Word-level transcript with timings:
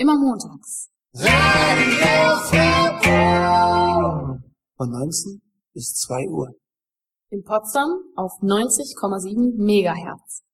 Immer 0.00 0.16
montags. 0.16 0.90
Von 4.76 4.90
19 4.92 5.42
bis 5.74 5.92
2 5.94 6.28
Uhr. 6.28 6.54
In 7.30 7.42
Potsdam 7.42 7.98
auf 8.14 8.30
90,7 8.40 9.56
Megahertz. 9.56 10.44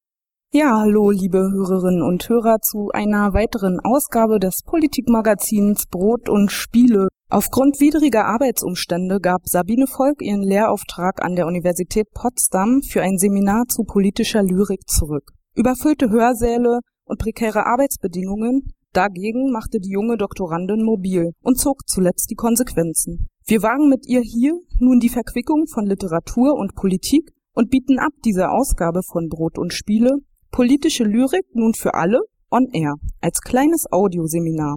Ja, 0.51 0.79
hallo, 0.79 1.11
liebe 1.11 1.41
Hörerinnen 1.41 2.03
und 2.03 2.27
Hörer 2.27 2.61
zu 2.63 2.89
einer 2.95 3.35
weiteren 3.35 3.81
Ausgabe 3.85 4.39
des 4.39 4.63
Politikmagazins 4.65 5.89
Brot 5.91 6.31
und 6.31 6.51
Spiele. 6.51 7.09
Aufgrund 7.29 7.81
widriger 7.81 8.25
Arbeitsumstände 8.25 9.21
gab 9.21 9.43
Sabine 9.45 9.87
Volk 9.87 10.23
ihren 10.23 10.43
Lehrauftrag 10.43 11.23
an 11.23 11.37
der 11.37 11.47
Universität 11.47 12.07
Potsdam 12.15 12.81
für 12.81 13.03
ein 13.03 13.19
Seminar 13.19 13.65
zu 13.69 13.85
politischer 13.85 14.43
Lyrik 14.43 14.89
zurück. 14.89 15.33
Überfüllte 15.55 16.09
Hörsäle 16.09 16.81
und 17.05 17.19
prekäre 17.19 17.67
Arbeitsbedingungen 17.67 18.73
Dagegen 18.95 19.51
machte 19.51 19.81
die 19.81 19.91
junge 19.91 20.17
Doktorandin 20.17 20.85
mobil 20.85 21.33
und 21.43 21.59
zog 21.59 21.89
zuletzt 21.89 22.31
die 22.31 22.37
Konsequenzen. 22.37 23.27
Wir 23.45 23.61
wagen 23.63 23.89
mit 23.89 24.07
ihr 24.07 24.21
hier 24.21 24.55
nun 24.79 25.01
die 25.01 25.09
Verquickung 25.09 25.67
von 25.67 25.85
Literatur 25.85 26.55
und 26.55 26.77
Politik 26.77 27.33
und 27.55 27.71
bieten 27.71 27.99
ab 27.99 28.13
diese 28.25 28.51
Ausgabe 28.51 29.03
von 29.03 29.29
Brot 29.29 29.59
und 29.59 29.75
Spiele 29.75 30.19
politische 30.53 31.03
Lyrik 31.03 31.45
nun 31.55 31.75
für 31.75 31.95
alle 31.95 32.21
on 32.53 32.69
air 32.73 32.95
als 33.21 33.41
kleines 33.41 33.91
Audioseminar. 33.91 34.77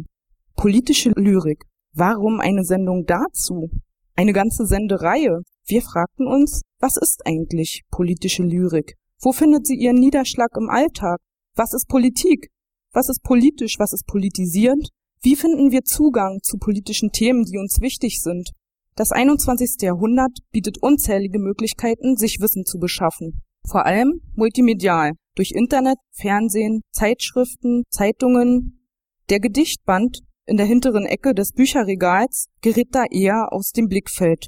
Politische 0.55 1.12
Lyrik. 1.12 1.66
Warum 1.94 2.40
eine 2.40 2.63
Sendung 2.63 3.05
dazu? 3.05 3.70
Eine 4.16 4.34
ganze 4.34 4.66
Sendereihe. 4.66 5.41
Wir 5.68 5.84
fragten 5.84 6.26
uns, 6.26 6.63
was 6.80 6.98
ist 6.98 7.22
eigentlich 7.27 7.84
politische 7.91 8.41
Lyrik? 8.41 8.96
Wo 9.22 9.32
findet 9.32 9.68
sie 9.68 9.76
ihren 9.76 9.99
Niederschlag 9.99 10.49
im 10.58 10.72
Alltag? 10.72 11.20
Was 11.54 11.76
ist 11.76 11.88
Politik? 11.88 12.49
Was 12.98 13.10
ist 13.10 13.22
politisch? 13.22 13.78
Was 13.78 13.94
ist 13.94 14.08
politisierend? 14.08 14.90
Wie 15.22 15.36
finden 15.36 15.70
wir 15.70 15.84
Zugang 15.84 16.40
zu 16.42 16.58
politischen 16.58 17.12
Themen, 17.12 17.44
die 17.44 17.60
uns 17.60 17.80
wichtig 17.80 18.24
sind? 18.24 18.49
Das 18.96 19.12
21. 19.12 19.84
Jahrhundert 19.84 20.40
bietet 20.52 20.80
unzählige 20.82 21.38
Möglichkeiten, 21.38 22.18
sich 22.18 22.40
Wissen 22.40 22.66
zu 22.66 22.80
beschaffen. 22.80 23.44
Vor 23.70 23.86
allem 23.86 24.21
multimedial, 24.34 25.12
durch 25.36 25.52
Internet, 25.52 25.99
Fernsehen, 26.12 26.82
Zeitschriften, 26.91 27.84
Zeitungen. 27.91 28.90
Der 29.30 29.41
Gedichtband 29.41 30.21
in 30.48 30.58
der 30.58 30.66
hinteren 30.66 31.05
Ecke 31.05 31.36
des 31.36 31.52
Bücherregals 31.52 32.48
gerät 32.62 32.88
da 32.93 33.04
eher 33.12 33.54
aus 33.54 33.74
dem 33.74 33.90
Blickfeld. 33.90 34.48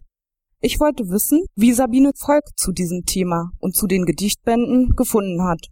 Ich 0.60 0.80
wollte 0.80 1.04
wissen, 1.10 1.46
wie 1.56 1.72
Sabine 1.72 2.14
Volk 2.16 2.46
zu 2.56 2.72
diesem 2.72 3.04
Thema 3.06 3.52
und 3.60 3.76
zu 3.76 3.86
den 3.86 4.06
Gedichtbänden 4.06 4.96
gefunden 4.96 5.44
hat. 5.44 5.68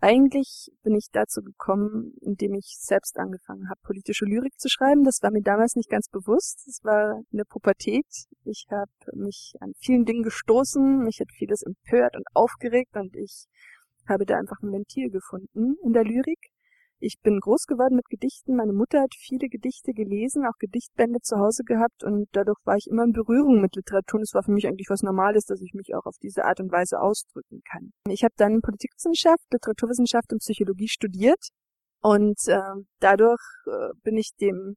Eigentlich 0.00 0.70
bin 0.82 0.94
ich 0.94 1.08
dazu 1.10 1.40
gekommen, 1.42 2.12
indem 2.20 2.54
ich 2.54 2.76
selbst 2.78 3.16
angefangen 3.16 3.70
habe, 3.70 3.80
politische 3.82 4.26
Lyrik 4.26 4.58
zu 4.58 4.68
schreiben. 4.68 5.04
Das 5.04 5.20
war 5.22 5.30
mir 5.30 5.42
damals 5.42 5.74
nicht 5.74 5.88
ganz 5.88 6.08
bewusst. 6.08 6.64
Das 6.66 6.80
war 6.84 7.22
in 7.30 7.38
der 7.38 7.44
Pubertät. 7.44 8.06
Ich 8.44 8.66
habe 8.70 8.90
mich 9.14 9.54
an 9.60 9.72
vielen 9.78 10.04
Dingen 10.04 10.22
gestoßen, 10.22 10.98
mich 11.02 11.20
hat 11.20 11.32
vieles 11.32 11.62
empört 11.62 12.14
und 12.14 12.24
aufgeregt 12.34 12.94
und 12.94 13.16
ich 13.16 13.46
habe 14.06 14.26
da 14.26 14.36
einfach 14.36 14.60
ein 14.62 14.70
Ventil 14.70 15.10
gefunden 15.10 15.76
in 15.82 15.92
der 15.92 16.04
Lyrik. 16.04 16.50
Ich 16.98 17.20
bin 17.22 17.40
groß 17.40 17.66
geworden 17.66 17.96
mit 17.96 18.08
Gedichten. 18.08 18.56
Meine 18.56 18.72
Mutter 18.72 19.02
hat 19.02 19.14
viele 19.14 19.48
Gedichte 19.48 19.92
gelesen, 19.92 20.46
auch 20.46 20.56
Gedichtbände 20.58 21.20
zu 21.20 21.36
Hause 21.36 21.62
gehabt 21.62 22.02
und 22.02 22.26
dadurch 22.32 22.58
war 22.64 22.76
ich 22.76 22.86
immer 22.86 23.04
in 23.04 23.12
Berührung 23.12 23.60
mit 23.60 23.76
Literatur. 23.76 24.18
Und 24.18 24.24
es 24.24 24.32
war 24.32 24.42
für 24.42 24.52
mich 24.52 24.66
eigentlich 24.66 24.88
was 24.88 25.02
Normales, 25.02 25.44
dass 25.44 25.60
ich 25.60 25.74
mich 25.74 25.94
auch 25.94 26.06
auf 26.06 26.16
diese 26.22 26.44
Art 26.46 26.58
und 26.60 26.72
Weise 26.72 27.00
ausdrücken 27.00 27.60
kann. 27.70 27.92
Ich 28.08 28.24
habe 28.24 28.34
dann 28.38 28.62
Politikwissenschaft, 28.62 29.44
Literaturwissenschaft 29.52 30.32
und 30.32 30.38
Psychologie 30.38 30.88
studiert 30.88 31.48
und 32.00 32.38
äh, 32.48 32.60
dadurch 33.00 33.42
äh, 33.66 33.92
bin 34.02 34.16
ich 34.16 34.30
dem 34.40 34.76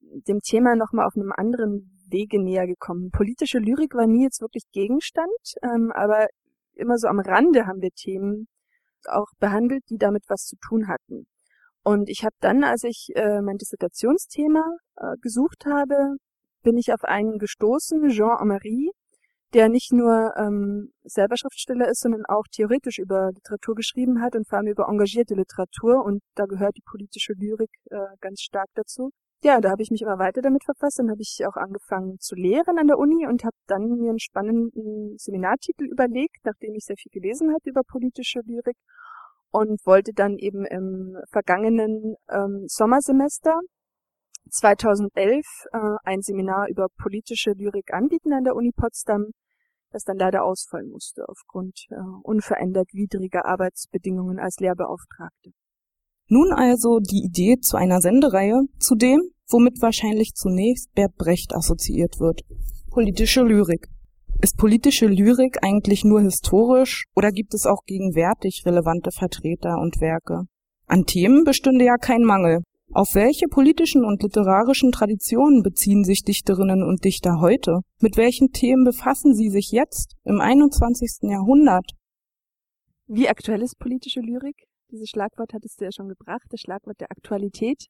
dem 0.00 0.40
Thema 0.40 0.76
nochmal 0.76 1.06
auf 1.06 1.16
einem 1.16 1.32
anderen 1.32 1.90
Wege 2.08 2.42
näher 2.42 2.66
gekommen. 2.66 3.10
Politische 3.10 3.58
Lyrik 3.58 3.94
war 3.94 4.06
nie 4.06 4.22
jetzt 4.22 4.40
wirklich 4.40 4.64
Gegenstand, 4.72 5.28
ähm, 5.62 5.92
aber 5.94 6.26
immer 6.74 6.98
so 6.98 7.08
am 7.08 7.20
Rande 7.20 7.66
haben 7.66 7.80
wir 7.80 7.90
Themen 7.90 8.48
auch 9.06 9.28
behandelt, 9.38 9.84
die 9.90 9.98
damit 9.98 10.24
was 10.28 10.44
zu 10.44 10.56
tun 10.56 10.88
hatten. 10.88 11.26
Und 11.84 12.08
ich 12.08 12.24
habe 12.24 12.34
dann, 12.40 12.64
als 12.64 12.82
ich 12.82 13.10
äh, 13.14 13.42
mein 13.42 13.58
Dissertationsthema 13.58 14.64
äh, 14.96 15.16
gesucht 15.20 15.66
habe, 15.66 16.16
bin 16.62 16.78
ich 16.78 16.92
auf 16.94 17.04
einen 17.04 17.38
gestoßen, 17.38 18.08
Jean 18.08 18.38
Amery, 18.38 18.90
der 19.52 19.68
nicht 19.68 19.92
nur 19.92 20.32
ähm, 20.38 20.92
selber 21.04 21.36
Schriftsteller 21.36 21.88
ist, 21.88 22.00
sondern 22.00 22.24
auch 22.26 22.44
theoretisch 22.50 22.98
über 22.98 23.30
Literatur 23.32 23.74
geschrieben 23.74 24.22
hat 24.22 24.34
und 24.34 24.48
vor 24.48 24.58
allem 24.58 24.68
über 24.68 24.88
engagierte 24.88 25.34
Literatur. 25.34 26.02
Und 26.02 26.22
da 26.34 26.46
gehört 26.46 26.74
die 26.76 26.82
politische 26.90 27.34
Lyrik 27.34 27.70
äh, 27.90 27.98
ganz 28.20 28.40
stark 28.40 28.68
dazu. 28.74 29.10
Ja, 29.42 29.60
da 29.60 29.70
habe 29.70 29.82
ich 29.82 29.90
mich 29.90 30.00
immer 30.00 30.18
weiter 30.18 30.40
damit 30.40 30.64
verfasst, 30.64 30.98
dann 30.98 31.10
habe 31.10 31.20
ich 31.20 31.44
auch 31.46 31.56
angefangen 31.56 32.18
zu 32.18 32.34
lehren 32.34 32.78
an 32.78 32.86
der 32.86 32.98
Uni 32.98 33.26
und 33.26 33.44
habe 33.44 33.54
dann 33.66 33.98
mir 33.98 34.08
einen 34.08 34.18
spannenden 34.18 35.18
Seminartitel 35.18 35.84
überlegt, 35.84 36.38
nachdem 36.44 36.74
ich 36.74 36.86
sehr 36.86 36.96
viel 36.96 37.12
gelesen 37.12 37.52
hatte 37.52 37.68
über 37.68 37.82
politische 37.82 38.40
Lyrik 38.40 38.78
und 39.54 39.86
wollte 39.86 40.12
dann 40.12 40.36
eben 40.36 40.66
im 40.66 41.16
vergangenen 41.30 42.16
ähm, 42.28 42.64
Sommersemester 42.66 43.60
2011 44.50 45.44
äh, 45.72 45.78
ein 46.02 46.22
Seminar 46.22 46.66
über 46.68 46.88
politische 47.00 47.52
Lyrik 47.52 47.94
anbieten 47.94 48.32
an 48.32 48.42
der 48.42 48.56
Uni 48.56 48.72
Potsdam, 48.74 49.26
das 49.92 50.02
dann 50.02 50.16
leider 50.16 50.44
ausfallen 50.44 50.90
musste 50.90 51.28
aufgrund 51.28 51.86
äh, 51.90 51.94
unverändert 52.24 52.88
widriger 52.92 53.44
Arbeitsbedingungen 53.44 54.40
als 54.40 54.56
Lehrbeauftragte. 54.58 55.52
Nun 56.26 56.52
also 56.52 56.98
die 56.98 57.22
Idee 57.24 57.60
zu 57.60 57.76
einer 57.76 58.00
Sendereihe, 58.00 58.60
zu 58.80 58.96
dem, 58.96 59.20
womit 59.48 59.80
wahrscheinlich 59.80 60.34
zunächst 60.34 60.92
Bert 60.94 61.14
Brecht 61.14 61.54
assoziiert 61.54 62.18
wird. 62.18 62.42
Politische 62.90 63.42
Lyrik. 63.42 63.86
Ist 64.42 64.58
politische 64.58 65.06
Lyrik 65.06 65.58
eigentlich 65.62 66.04
nur 66.04 66.20
historisch 66.20 67.04
oder 67.14 67.30
gibt 67.30 67.54
es 67.54 67.66
auch 67.66 67.84
gegenwärtig 67.86 68.62
relevante 68.66 69.10
Vertreter 69.10 69.78
und 69.78 70.00
Werke? 70.00 70.42
An 70.86 71.04
Themen 71.04 71.44
bestünde 71.44 71.84
ja 71.84 71.96
kein 71.96 72.22
Mangel. 72.22 72.62
Auf 72.92 73.14
welche 73.14 73.46
politischen 73.48 74.04
und 74.04 74.22
literarischen 74.22 74.92
Traditionen 74.92 75.62
beziehen 75.62 76.04
sich 76.04 76.22
Dichterinnen 76.22 76.82
und 76.82 77.04
Dichter 77.04 77.40
heute? 77.40 77.80
Mit 78.00 78.16
welchen 78.16 78.50
Themen 78.50 78.84
befassen 78.84 79.34
sie 79.34 79.48
sich 79.48 79.70
jetzt 79.72 80.14
im 80.24 80.40
21. 80.40 81.30
Jahrhundert? 81.30 81.92
Wie 83.06 83.28
aktuell 83.28 83.62
ist 83.62 83.78
politische 83.78 84.20
Lyrik? 84.20 84.56
Dieses 84.90 85.08
Schlagwort 85.08 85.54
hattest 85.54 85.80
du 85.80 85.86
ja 85.86 85.90
schon 85.92 86.08
gebracht, 86.08 86.46
das 86.50 86.60
Schlagwort 86.60 87.00
der 87.00 87.10
Aktualität, 87.10 87.86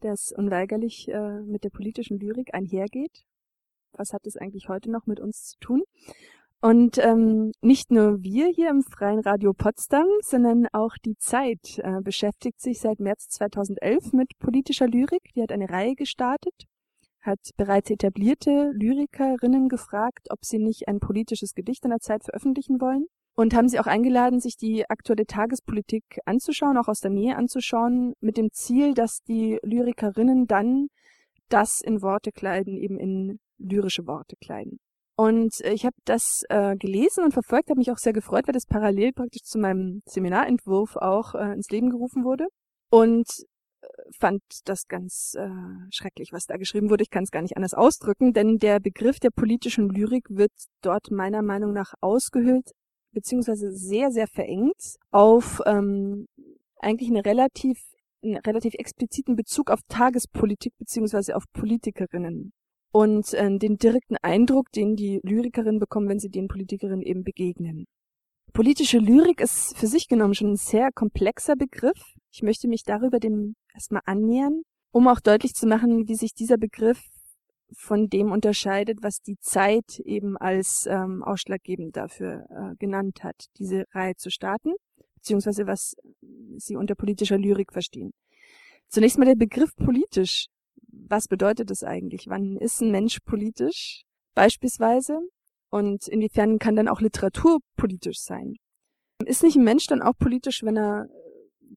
das 0.00 0.32
unweigerlich 0.36 1.08
äh, 1.08 1.40
mit 1.40 1.64
der 1.64 1.70
politischen 1.70 2.18
Lyrik 2.18 2.52
einhergeht 2.52 3.24
was 3.96 4.12
hat 4.12 4.26
es 4.26 4.36
eigentlich 4.36 4.68
heute 4.68 4.90
noch 4.90 5.06
mit 5.06 5.20
uns 5.20 5.50
zu 5.50 5.58
tun? 5.58 5.82
Und 6.64 6.96
ähm, 6.96 7.52
nicht 7.60 7.90
nur 7.90 8.22
wir 8.22 8.46
hier 8.46 8.70
im 8.70 8.82
Freien 8.82 9.20
Radio 9.20 9.52
Potsdam, 9.52 10.06
sondern 10.22 10.66
auch 10.72 10.94
die 11.04 11.14
Zeit 11.18 11.78
äh, 11.82 12.00
beschäftigt 12.00 12.58
sich 12.58 12.80
seit 12.80 13.00
März 13.00 13.28
2011 13.28 14.14
mit 14.14 14.30
politischer 14.38 14.86
Lyrik. 14.86 15.20
Die 15.36 15.42
hat 15.42 15.52
eine 15.52 15.68
Reihe 15.68 15.94
gestartet, 15.94 16.54
hat 17.20 17.38
bereits 17.58 17.90
etablierte 17.90 18.70
Lyrikerinnen 18.72 19.68
gefragt, 19.68 20.28
ob 20.30 20.38
sie 20.42 20.58
nicht 20.58 20.88
ein 20.88 21.00
politisches 21.00 21.52
Gedicht 21.52 21.84
in 21.84 21.90
der 21.90 22.00
Zeit 22.00 22.24
veröffentlichen 22.24 22.80
wollen. 22.80 23.08
Und 23.36 23.52
haben 23.52 23.68
sie 23.68 23.78
auch 23.78 23.86
eingeladen, 23.86 24.40
sich 24.40 24.56
die 24.56 24.88
aktuelle 24.88 25.26
Tagespolitik 25.26 26.20
anzuschauen, 26.24 26.78
auch 26.78 26.88
aus 26.88 27.00
der 27.00 27.10
Nähe 27.10 27.36
anzuschauen, 27.36 28.14
mit 28.20 28.38
dem 28.38 28.50
Ziel, 28.52 28.94
dass 28.94 29.18
die 29.28 29.58
Lyrikerinnen 29.62 30.46
dann 30.46 30.86
das 31.50 31.82
in 31.82 32.00
Worte 32.00 32.32
kleiden, 32.32 32.78
eben 32.78 32.98
in 32.98 33.38
lyrische 33.58 34.06
Worte 34.06 34.36
kleiden. 34.36 34.78
Und 35.16 35.60
äh, 35.60 35.72
ich 35.72 35.84
habe 35.84 35.96
das 36.04 36.42
äh, 36.48 36.76
gelesen 36.76 37.24
und 37.24 37.32
verfolgt, 37.32 37.70
habe 37.70 37.78
mich 37.78 37.90
auch 37.90 37.98
sehr 37.98 38.12
gefreut, 38.12 38.46
weil 38.46 38.54
das 38.54 38.66
parallel 38.66 39.12
praktisch 39.12 39.42
zu 39.42 39.58
meinem 39.58 40.02
Seminarentwurf 40.06 40.96
auch 40.96 41.34
äh, 41.34 41.52
ins 41.52 41.70
Leben 41.70 41.90
gerufen 41.90 42.24
wurde. 42.24 42.48
Und 42.90 43.28
äh, 43.82 43.86
fand 44.18 44.42
das 44.64 44.86
ganz 44.88 45.34
äh, 45.36 45.48
schrecklich, 45.90 46.32
was 46.32 46.46
da 46.46 46.56
geschrieben 46.56 46.90
wurde. 46.90 47.04
Ich 47.04 47.10
kann 47.10 47.24
es 47.24 47.30
gar 47.30 47.42
nicht 47.42 47.56
anders 47.56 47.74
ausdrücken, 47.74 48.32
denn 48.32 48.58
der 48.58 48.80
Begriff 48.80 49.20
der 49.20 49.30
politischen 49.30 49.88
Lyrik 49.88 50.26
wird 50.30 50.52
dort 50.82 51.12
meiner 51.12 51.42
Meinung 51.42 51.72
nach 51.72 51.94
ausgehöhlt, 52.00 52.72
beziehungsweise 53.12 53.70
sehr, 53.70 54.10
sehr 54.10 54.26
verengt 54.26 54.96
auf 55.12 55.60
ähm, 55.66 56.26
eigentlich 56.80 57.10
eine 57.10 57.24
relativ 57.24 57.78
einen 58.24 58.38
relativ 58.38 58.74
expliziten 58.74 59.36
Bezug 59.36 59.70
auf 59.70 59.80
Tagespolitik 59.86 60.72
beziehungsweise 60.78 61.36
auf 61.36 61.44
Politikerinnen 61.52 62.52
und 62.94 63.34
äh, 63.34 63.58
den 63.58 63.76
direkten 63.76 64.16
Eindruck, 64.22 64.70
den 64.70 64.94
die 64.94 65.18
Lyrikerinnen 65.24 65.80
bekommen, 65.80 66.08
wenn 66.08 66.20
sie 66.20 66.28
den 66.28 66.46
Politikerinnen 66.46 67.02
eben 67.02 67.24
begegnen. 67.24 67.86
Politische 68.52 68.98
Lyrik 68.98 69.40
ist 69.40 69.76
für 69.76 69.88
sich 69.88 70.06
genommen 70.06 70.34
schon 70.34 70.52
ein 70.52 70.56
sehr 70.56 70.90
komplexer 70.94 71.56
Begriff. 71.56 72.00
Ich 72.32 72.42
möchte 72.42 72.68
mich 72.68 72.84
darüber 72.84 73.18
dem 73.18 73.56
erstmal 73.74 74.02
annähern, 74.06 74.62
um 74.92 75.08
auch 75.08 75.18
deutlich 75.18 75.54
zu 75.54 75.66
machen, 75.66 76.06
wie 76.06 76.14
sich 76.14 76.34
dieser 76.34 76.56
Begriff 76.56 77.00
von 77.76 78.06
dem 78.06 78.30
unterscheidet, 78.30 78.98
was 79.02 79.20
die 79.22 79.38
Zeit 79.40 79.98
eben 80.04 80.36
als 80.36 80.86
ähm, 80.88 81.24
ausschlaggebend 81.24 81.96
dafür 81.96 82.46
äh, 82.48 82.76
genannt 82.76 83.24
hat, 83.24 83.46
diese 83.58 83.86
Reihe 83.90 84.14
zu 84.14 84.30
starten, 84.30 84.70
beziehungsweise 85.16 85.66
was 85.66 85.96
sie 86.58 86.76
unter 86.76 86.94
politischer 86.94 87.38
Lyrik 87.38 87.72
verstehen. 87.72 88.12
Zunächst 88.88 89.18
mal 89.18 89.24
der 89.24 89.34
Begriff 89.34 89.74
politisch. 89.74 90.46
Was 91.08 91.28
bedeutet 91.28 91.70
das 91.70 91.82
eigentlich? 91.82 92.26
Wann 92.28 92.56
ist 92.56 92.80
ein 92.80 92.90
Mensch 92.90 93.18
politisch? 93.24 94.04
Beispielsweise. 94.34 95.20
Und 95.70 96.06
inwiefern 96.08 96.58
kann 96.58 96.76
dann 96.76 96.88
auch 96.88 97.00
Literatur 97.00 97.58
politisch 97.76 98.20
sein? 98.20 98.54
Ist 99.24 99.42
nicht 99.42 99.56
ein 99.56 99.64
Mensch 99.64 99.86
dann 99.86 100.02
auch 100.02 100.16
politisch, 100.18 100.62
wenn 100.62 100.76
er 100.76 101.08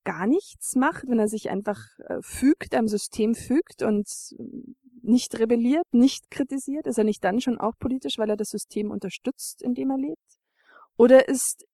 gar 0.04 0.28
nichts 0.28 0.76
macht, 0.76 1.08
wenn 1.08 1.20
er 1.20 1.28
sich 1.28 1.50
einfach 1.50 1.80
äh, 2.08 2.22
fügt, 2.22 2.76
einem 2.76 2.88
System 2.88 3.36
fügt 3.36 3.82
und 3.82 4.08
nicht 5.02 5.40
rebelliert, 5.40 5.86
nicht 5.92 6.30
kritisiert? 6.30 6.88
Ist 6.88 6.98
er 6.98 7.04
nicht 7.04 7.24
dann 7.24 7.42
schon 7.42 7.58
auch 7.58 7.74
politisch, 7.80 8.18
weil 8.18 8.30
er 8.30 8.38
das 8.38 8.50
System 8.50 8.92
unterstützt, 8.92 9.62
in 9.62 9.74
dem 9.74 9.90
er 9.92 9.98
lebt? 9.98 10.38
Oder 10.98 11.28
ist 11.28 11.66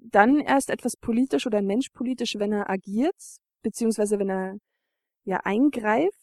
dann 0.00 0.40
erst 0.40 0.70
etwas 0.70 0.96
politisch 0.96 1.46
oder 1.46 1.58
ein 1.58 1.66
Mensch 1.66 1.90
politisch, 1.90 2.34
wenn 2.36 2.52
er 2.52 2.70
agiert, 2.70 3.16
beziehungsweise 3.62 4.18
wenn 4.18 4.30
er 4.30 4.56
ja 5.24 5.40
eingreift 5.44 6.21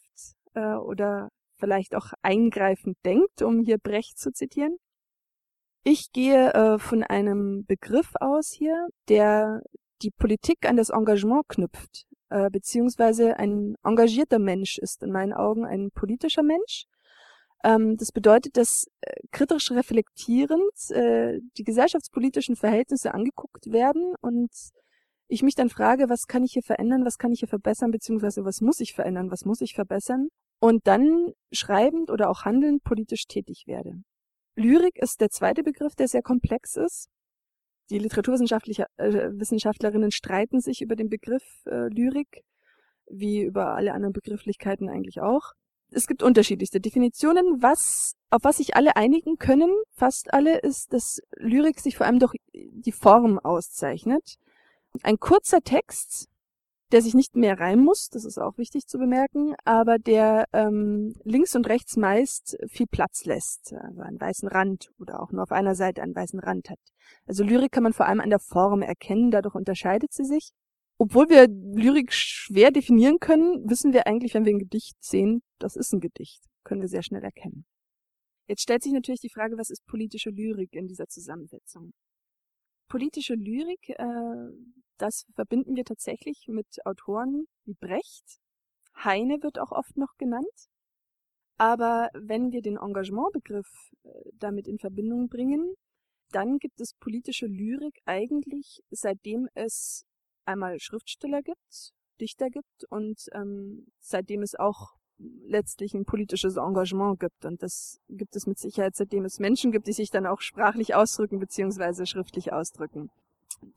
äh, 0.54 0.76
oder 0.76 1.30
vielleicht 1.58 1.96
auch 1.96 2.14
eingreifend 2.22 2.98
denkt, 3.06 3.42
um 3.42 3.62
hier 3.62 3.78
Brecht 3.78 4.18
zu 4.18 4.32
zitieren. 4.32 4.78
Ich 5.84 6.12
gehe 6.12 6.54
äh, 6.54 6.80
von 6.80 7.04
einem 7.04 7.66
Begriff 7.66 8.12
aus 8.20 8.52
hier, 8.52 8.88
der 9.08 9.62
die 10.02 10.12
Politik 10.12 10.68
an 10.68 10.78
das 10.78 10.90
Engagement 10.90 11.48
knüpft, 11.48 12.06
äh, 12.30 12.50
beziehungsweise 12.50 13.38
ein 13.38 13.76
engagierter 13.84 14.40
Mensch 14.40 14.78
ist 14.78 15.04
in 15.04 15.12
meinen 15.12 15.34
Augen 15.34 15.66
ein 15.66 15.90
politischer 15.92 16.44
Mensch. 16.44 16.86
Ähm, 17.64 17.98
das 17.98 18.12
bedeutet, 18.12 18.56
dass 18.58 18.86
äh, 19.02 19.16
kritisch 19.32 19.72
reflektierend 19.72 20.92
äh, 20.92 21.40
die 21.58 21.64
gesellschaftspolitischen 21.64 22.56
Verhältnisse 22.56 23.14
angeguckt 23.14 23.72
werden 23.72 24.14
und 24.22 24.52
ich 25.30 25.44
mich 25.44 25.56
dann 25.56 25.70
frage, 25.70 26.10
was 26.10 26.28
kann 26.28 26.44
ich 26.44 26.54
hier 26.54 26.64
verändern, 26.64 27.06
was 27.06 27.18
kann 27.18 27.32
ich 27.32 27.40
hier 27.40 27.48
verbessern, 27.48 27.92
beziehungsweise 27.92 28.44
was 28.44 28.62
muss 28.62 28.80
ich 28.80 28.94
verändern, 28.94 29.32
was 29.32 29.46
muss 29.46 29.62
ich 29.62 29.76
verbessern 29.76 30.30
und 30.60 30.88
dann 30.88 31.34
schreibend 31.52 32.10
oder 32.10 32.30
auch 32.30 32.46
handelnd 32.46 32.84
politisch 32.84 33.28
tätig 33.28 33.66
werde. 33.68 34.02
Lyrik 34.56 34.98
ist 34.98 35.22
der 35.22 35.30
zweite 35.30 35.64
Begriff, 35.64 35.96
der 35.96 36.08
sehr 36.08 36.24
komplex 36.24 36.76
ist. 36.76 37.10
Die 37.92 38.00
Literaturwissenschaftlerinnen 38.00 40.10
äh, 40.10 40.12
streiten 40.12 40.60
sich 40.60 40.82
über 40.82 40.96
den 40.96 41.10
Begriff 41.10 41.44
äh, 41.66 41.88
Lyrik, 41.88 42.44
wie 43.10 43.44
über 43.44 43.76
alle 43.76 43.94
anderen 43.94 44.14
Begrifflichkeiten 44.14 44.90
eigentlich 44.90 45.22
auch. 45.22 45.54
Es 45.92 46.06
gibt 46.06 46.22
unterschiedlichste 46.22 46.80
Definitionen. 46.80 47.64
Was, 47.64 48.14
auf 48.30 48.44
was 48.44 48.58
sich 48.58 48.76
alle 48.76 48.96
einigen 48.96 49.38
können, 49.38 49.72
fast 49.96 50.32
alle, 50.34 50.60
ist, 50.60 50.94
dass 50.94 51.20
Lyrik 51.38 51.80
sich 51.80 51.98
vor 51.98 52.06
allem 52.06 52.20
durch 52.20 52.36
die 52.54 52.92
Form 52.92 53.40
auszeichnet. 53.40 54.36
Ein 55.04 55.20
kurzer 55.20 55.62
Text, 55.62 56.28
der 56.92 57.02
sich 57.02 57.14
nicht 57.14 57.36
mehr 57.36 57.60
reimen 57.60 57.86
muss, 57.86 58.10
das 58.10 58.26
ist 58.26 58.40
auch 58.40 58.58
wichtig 58.58 58.88
zu 58.88 58.98
bemerken, 58.98 59.56
aber 59.64 60.00
der 60.00 60.46
ähm, 60.54 61.14
links 61.24 61.56
und 61.56 61.68
rechts 61.68 61.98
meist 61.98 62.58
viel 62.68 62.88
Platz 62.88 63.26
lässt, 63.26 63.74
also 63.74 64.02
einen 64.02 64.20
weißen 64.20 64.50
Rand 64.50 64.90
oder 64.98 65.22
auch 65.22 65.32
nur 65.32 65.44
auf 65.44 65.52
einer 65.52 65.76
Seite 65.76 66.02
einen 66.02 66.16
weißen 66.16 66.40
Rand 66.40 66.70
hat. 66.70 66.80
Also 67.28 67.44
Lyrik 67.44 67.72
kann 67.72 67.84
man 67.84 67.94
vor 67.94 68.08
allem 68.08 68.20
an 68.20 68.30
der 68.30 68.40
Form 68.40 68.82
erkennen, 68.82 69.30
dadurch 69.32 69.56
unterscheidet 69.56 70.12
sie 70.14 70.26
sich. 70.26 70.52
Obwohl 70.98 71.30
wir 71.30 71.48
Lyrik 71.48 72.12
schwer 72.12 72.72
definieren 72.72 73.20
können, 73.20 73.70
wissen 73.70 73.94
wir 73.94 74.08
eigentlich, 74.08 74.34
wenn 74.34 74.46
wir 74.46 74.54
ein 74.54 74.60
Gedicht 74.60 74.98
sehen, 75.02 75.44
das 75.60 75.76
ist 75.76 75.94
ein 75.94 76.02
Gedicht, 76.02 76.42
können 76.64 76.82
wir 76.82 76.90
sehr 76.90 77.04
schnell 77.04 77.24
erkennen. 77.24 77.66
Jetzt 78.48 78.64
stellt 78.64 78.82
sich 78.82 78.92
natürlich 78.92 79.22
die 79.22 79.30
Frage, 79.30 79.58
was 79.58 79.70
ist 79.70 79.86
politische 79.86 80.32
Lyrik 80.32 80.74
in 80.74 80.88
dieser 80.88 81.08
Zusammensetzung? 81.08 81.94
Politische 82.90 83.36
Lyrik, 83.36 83.90
äh, 83.90 84.52
das 84.98 85.26
verbinden 85.36 85.76
wir 85.76 85.86
tatsächlich 85.86 86.48
mit 86.48 86.86
Autoren 86.86 87.46
wie 87.64 87.76
Brecht. 87.76 88.40
Heine 89.04 89.42
wird 89.42 89.60
auch 89.60 89.72
oft 89.72 89.96
noch 89.96 90.18
genannt. 90.18 90.68
Aber 91.58 92.10
wenn 92.14 92.52
wir 92.52 92.62
den 92.62 92.78
Engagementbegriff 92.78 93.70
äh, 94.04 94.10
damit 94.34 94.68
in 94.68 94.80
Verbindung 94.80 95.30
bringen, 95.30 95.76
dann 96.32 96.58
gibt 96.58 96.82
es 96.82 96.94
politische 96.94 97.48
Lyrik 97.48 98.00
eigentlich, 98.06 98.82
seitdem 98.90 99.48
es 99.54 100.06
einmal 100.46 100.80
Schriftsteller 100.80 101.42
gibt, 101.42 101.92
Dichter 102.20 102.50
gibt 102.50 102.86
und 102.90 103.20
ähm, 103.34 103.88
seitdem 104.00 104.42
es 104.42 104.56
auch 104.56 104.99
letztlich 105.20 105.94
ein 105.94 106.06
politisches 106.06 106.58
Engagement 106.58 107.20
gibt. 107.20 107.46
Und 107.46 107.62
das 107.62 108.00
gibt 108.10 108.36
es 108.36 108.48
mit 108.48 108.58
Sicherheit, 108.58 108.96
seitdem 108.96 109.26
es 109.26 109.40
Menschen 109.40 109.72
gibt, 109.72 109.88
die 109.88 109.94
sich 109.94 110.10
dann 110.10 110.26
auch 110.26 110.42
sprachlich 110.42 110.96
ausdrücken 110.96 111.40
beziehungsweise 111.40 112.06
schriftlich 112.06 112.54
ausdrücken. 112.54 113.10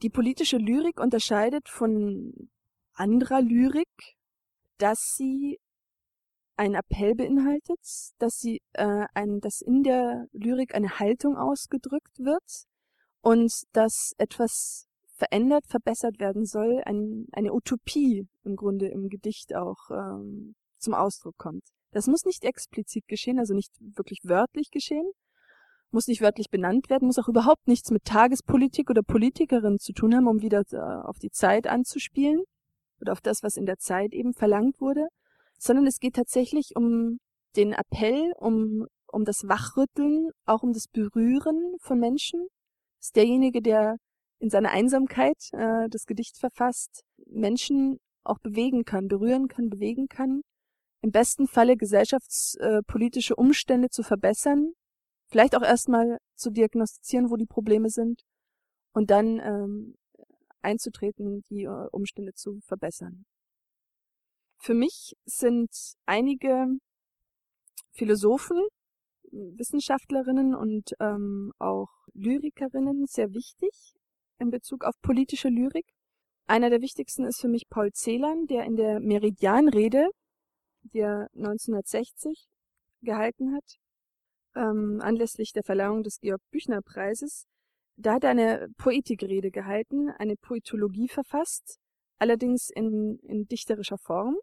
Die 0.01 0.09
politische 0.09 0.57
Lyrik 0.57 0.99
unterscheidet 0.99 1.67
von 1.67 2.49
anderer 2.93 3.41
Lyrik, 3.41 4.15
dass 4.77 5.15
sie 5.15 5.59
einen 6.55 6.75
Appell 6.75 7.15
beinhaltet, 7.15 7.79
dass 8.19 8.39
sie 8.39 8.61
äh, 8.73 9.05
ein, 9.13 9.39
dass 9.39 9.61
in 9.61 9.83
der 9.83 10.27
Lyrik 10.31 10.75
eine 10.75 10.99
Haltung 10.99 11.35
ausgedrückt 11.35 12.19
wird 12.19 12.67
und 13.21 13.51
dass 13.73 14.13
etwas 14.17 14.87
verändert, 15.15 15.65
verbessert 15.67 16.19
werden 16.19 16.45
soll, 16.45 16.81
ein, 16.85 17.27
eine 17.31 17.53
Utopie 17.53 18.27
im 18.43 18.55
Grunde 18.55 18.87
im 18.87 19.09
Gedicht 19.09 19.55
auch 19.55 19.89
ähm, 19.89 20.55
zum 20.83 20.93
Ausdruck 20.93 21.37
kommt. 21.37 21.63
Das 21.91 22.07
muss 22.07 22.25
nicht 22.25 22.43
explizit 22.43 23.07
geschehen, 23.07 23.39
also 23.39 23.53
nicht 23.53 23.71
wirklich 23.79 24.19
wörtlich 24.23 24.71
geschehen, 24.71 25.09
muss 25.91 26.07
nicht 26.07 26.21
wörtlich 26.21 26.49
benannt 26.49 26.89
werden, 26.89 27.05
muss 27.05 27.19
auch 27.19 27.27
überhaupt 27.27 27.67
nichts 27.67 27.91
mit 27.91 28.03
Tagespolitik 28.03 28.89
oder 28.89 29.03
Politikerin 29.03 29.77
zu 29.79 29.93
tun 29.93 30.15
haben, 30.15 30.27
um 30.27 30.41
wieder 30.41 30.63
äh, 30.71 31.07
auf 31.07 31.19
die 31.19 31.29
Zeit 31.29 31.67
anzuspielen 31.67 32.43
oder 32.99 33.13
auf 33.13 33.21
das, 33.21 33.43
was 33.43 33.57
in 33.57 33.65
der 33.65 33.77
Zeit 33.77 34.13
eben 34.13 34.33
verlangt 34.33 34.81
wurde, 34.81 35.07
sondern 35.59 35.85
es 35.85 35.99
geht 35.99 36.15
tatsächlich 36.15 36.75
um 36.75 37.19
den 37.55 37.73
Appell, 37.73 38.33
um, 38.37 38.87
um 39.11 39.23
das 39.23 39.47
Wachrütteln, 39.47 40.29
auch 40.45 40.63
um 40.63 40.73
das 40.73 40.87
Berühren 40.87 41.75
von 41.79 41.99
Menschen. 41.99 42.47
Das 42.99 43.09
ist 43.09 43.15
derjenige, 43.15 43.61
der 43.61 43.97
in 44.39 44.49
seiner 44.49 44.71
Einsamkeit 44.71 45.37
äh, 45.51 45.87
das 45.89 46.05
Gedicht 46.05 46.37
verfasst, 46.37 47.03
Menschen 47.27 47.99
auch 48.23 48.39
bewegen 48.39 48.83
kann, 48.83 49.07
berühren 49.07 49.47
kann, 49.47 49.69
bewegen 49.69 50.07
kann, 50.07 50.41
im 51.03 51.11
besten 51.11 51.47
Falle 51.47 51.75
gesellschaftspolitische 51.75 53.35
Umstände 53.35 53.89
zu 53.89 54.03
verbessern, 54.03 54.71
vielleicht 55.27 55.55
auch 55.55 55.61
erstmal 55.61 56.17
zu 56.35 56.49
diagnostizieren, 56.49 57.29
wo 57.29 57.35
die 57.35 57.45
Probleme 57.45 57.89
sind 57.89 58.21
und 58.93 59.11
dann 59.11 59.39
ähm, 59.39 59.95
einzutreten, 60.61 61.41
die 61.49 61.63
äh, 61.63 61.87
Umstände 61.91 62.33
zu 62.33 62.61
verbessern. 62.61 63.25
Für 64.57 64.73
mich 64.73 65.13
sind 65.25 65.71
einige 66.05 66.67
Philosophen, 67.91 68.61
Wissenschaftlerinnen 69.29 70.55
und 70.55 70.93
ähm, 71.01 71.51
auch 71.59 71.89
Lyrikerinnen 72.13 73.07
sehr 73.07 73.33
wichtig 73.33 73.93
in 74.39 74.51
Bezug 74.51 74.85
auf 74.85 74.93
politische 75.01 75.49
Lyrik. 75.49 75.85
Einer 76.47 76.69
der 76.69 76.79
wichtigsten 76.79 77.25
ist 77.25 77.41
für 77.41 77.49
mich 77.49 77.67
Paul 77.69 77.91
Celan, 77.91 78.45
der 78.45 78.63
in 78.63 78.77
der 78.77 79.01
Meridianrede 79.01 80.09
die 80.83 80.99
er 80.99 81.29
1960 81.35 82.47
gehalten 83.01 83.53
hat, 83.55 83.77
ähm, 84.55 84.99
anlässlich 85.01 85.51
der 85.53 85.63
Verleihung 85.63 86.03
des 86.03 86.19
Georg-Büchner-Preises. 86.19 87.45
Da 87.95 88.13
hat 88.13 88.23
er 88.23 88.31
eine 88.31 88.67
Poetikrede 88.77 89.51
gehalten, 89.51 90.09
eine 90.09 90.35
Poetologie 90.35 91.09
verfasst, 91.09 91.79
allerdings 92.17 92.69
in, 92.69 93.19
in 93.23 93.45
dichterischer 93.45 93.97
Form. 93.97 94.37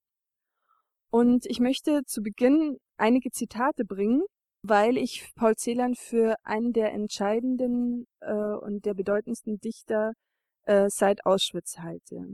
Und 1.10 1.46
ich 1.46 1.58
möchte 1.58 2.04
zu 2.04 2.22
Beginn 2.22 2.78
einige 2.96 3.30
Zitate 3.30 3.84
bringen, 3.84 4.22
weil 4.62 4.96
ich 4.96 5.32
Paul 5.34 5.56
Celan 5.56 5.94
für 5.94 6.36
einen 6.44 6.72
der 6.72 6.92
entscheidenden 6.92 8.06
äh, 8.20 8.32
und 8.32 8.84
der 8.84 8.94
bedeutendsten 8.94 9.58
Dichter 9.58 10.12
äh, 10.64 10.88
seit 10.88 11.24
Auschwitz 11.26 11.78
halte. 11.78 12.24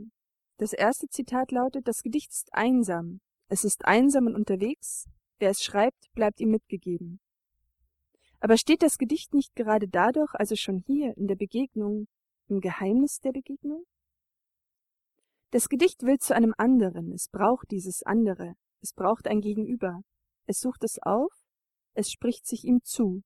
Das 0.59 0.73
erste 0.73 1.07
Zitat 1.09 1.53
lautet, 1.53 1.87
das 1.87 2.03
Gedicht 2.03 2.33
ist 2.33 2.49
einsam, 2.53 3.21
es 3.49 3.65
ist 3.65 3.85
einsam 3.85 4.27
und 4.27 4.35
unterwegs, 4.35 5.09
wer 5.39 5.51
es 5.51 5.63
schreibt, 5.63 6.13
bleibt 6.15 6.41
ihm 6.41 6.51
mitgegeben. 6.51 7.21
Aber 8.41 8.57
steht 8.57 8.83
das 8.83 8.99
Gedicht 8.99 9.35
nicht 9.35 9.55
gerade 9.55 9.89
dadurch, 9.89 10.35
also 10.35 10.57
schon 10.57 10.79
hier 10.79 11.17
in 11.17 11.27
der 11.27 11.37
Begegnung, 11.37 12.07
im 12.49 12.61
Geheimnis 12.61 13.19
der 13.19 13.33
Begegnung? 13.33 13.85
Das 15.51 15.69
Gedicht 15.69 16.03
will 16.03 16.19
zu 16.19 16.35
einem 16.35 16.55
anderen, 16.59 17.13
es 17.13 17.29
braucht 17.29 17.71
dieses 17.71 18.03
andere, 18.03 18.55
es 18.83 18.93
braucht 18.93 19.27
ein 19.27 19.41
Gegenüber, 19.41 20.03
es 20.47 20.61
sucht 20.61 20.85
es 20.85 20.99
auf, 21.03 21.33
es 21.95 22.11
spricht 22.11 22.47
sich 22.47 22.65
ihm 22.65 22.81
zu. 22.83 23.23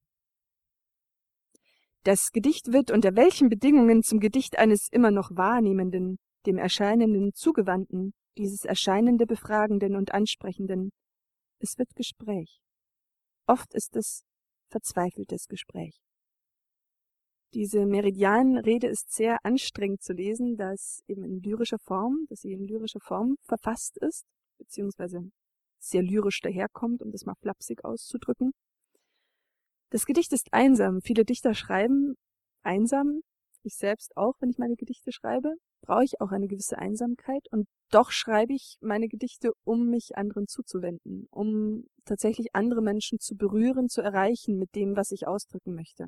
Das 2.04 2.30
Gedicht 2.32 2.72
wird 2.72 2.90
unter 2.90 3.16
welchen 3.16 3.48
Bedingungen 3.48 4.02
zum 4.02 4.20
Gedicht 4.20 4.58
eines 4.58 4.88
immer 4.90 5.10
noch 5.10 5.30
Wahrnehmenden, 5.32 6.18
dem 6.46 6.56
Erscheinenden 6.56 7.34
zugewandten, 7.34 8.14
dieses 8.40 8.64
erscheinende 8.64 9.26
Befragenden 9.26 9.94
und 9.96 10.12
Ansprechenden. 10.12 10.90
Es 11.58 11.78
wird 11.78 11.94
Gespräch. 11.94 12.58
Oft 13.46 13.74
ist 13.74 13.94
es 13.96 14.22
verzweifeltes 14.70 15.46
Gespräch. 15.46 16.00
Diese 17.52 17.84
Meridianrede 17.84 18.86
ist 18.86 19.12
sehr 19.12 19.38
anstrengend 19.44 20.02
zu 20.02 20.12
lesen, 20.12 20.56
da 20.56 20.72
es 20.72 21.02
eben 21.06 21.24
in 21.24 21.42
lyrischer 21.42 21.78
Form, 21.78 22.24
dass 22.28 22.40
sie 22.40 22.52
in 22.52 22.66
lyrischer 22.66 23.00
Form 23.00 23.36
verfasst 23.42 23.98
ist. 23.98 24.24
beziehungsweise 24.56 25.30
sehr 25.78 26.02
lyrisch 26.02 26.40
daherkommt, 26.40 27.02
um 27.02 27.10
das 27.10 27.24
mal 27.24 27.34
flapsig 27.40 27.82
auszudrücken. 27.84 28.52
Das 29.90 30.04
Gedicht 30.04 30.32
ist 30.32 30.52
einsam. 30.52 31.00
Viele 31.00 31.24
Dichter 31.24 31.54
schreiben 31.54 32.14
einsam. 32.62 33.22
Ich 33.62 33.76
selbst 33.76 34.16
auch, 34.16 34.34
wenn 34.40 34.50
ich 34.50 34.58
meine 34.58 34.76
Gedichte 34.76 35.12
schreibe, 35.12 35.54
brauche 35.82 36.04
ich 36.04 36.20
auch 36.20 36.30
eine 36.30 36.46
gewisse 36.46 36.78
Einsamkeit 36.78 37.46
und 37.50 37.66
doch 37.90 38.10
schreibe 38.10 38.54
ich 38.54 38.76
meine 38.80 39.08
Gedichte, 39.08 39.52
um 39.64 39.88
mich 39.88 40.16
anderen 40.16 40.46
zuzuwenden, 40.46 41.26
um 41.30 41.84
tatsächlich 42.04 42.54
andere 42.54 42.82
Menschen 42.82 43.18
zu 43.18 43.36
berühren, 43.36 43.88
zu 43.88 44.00
erreichen 44.00 44.58
mit 44.58 44.74
dem, 44.74 44.96
was 44.96 45.10
ich 45.10 45.26
ausdrücken 45.26 45.74
möchte. 45.74 46.06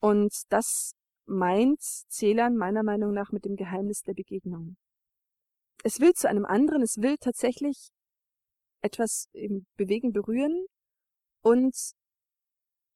Und 0.00 0.32
das 0.50 0.92
meint 1.26 1.82
Zählern 1.82 2.56
meiner 2.56 2.82
Meinung 2.82 3.12
nach 3.12 3.32
mit 3.32 3.44
dem 3.44 3.56
Geheimnis 3.56 4.02
der 4.02 4.14
Begegnung. 4.14 4.76
Es 5.82 6.00
will 6.00 6.12
zu 6.12 6.28
einem 6.28 6.44
anderen, 6.44 6.82
es 6.82 6.98
will 6.98 7.16
tatsächlich 7.18 7.88
etwas 8.80 9.28
bewegen, 9.76 10.12
berühren 10.12 10.66
und 11.42 11.74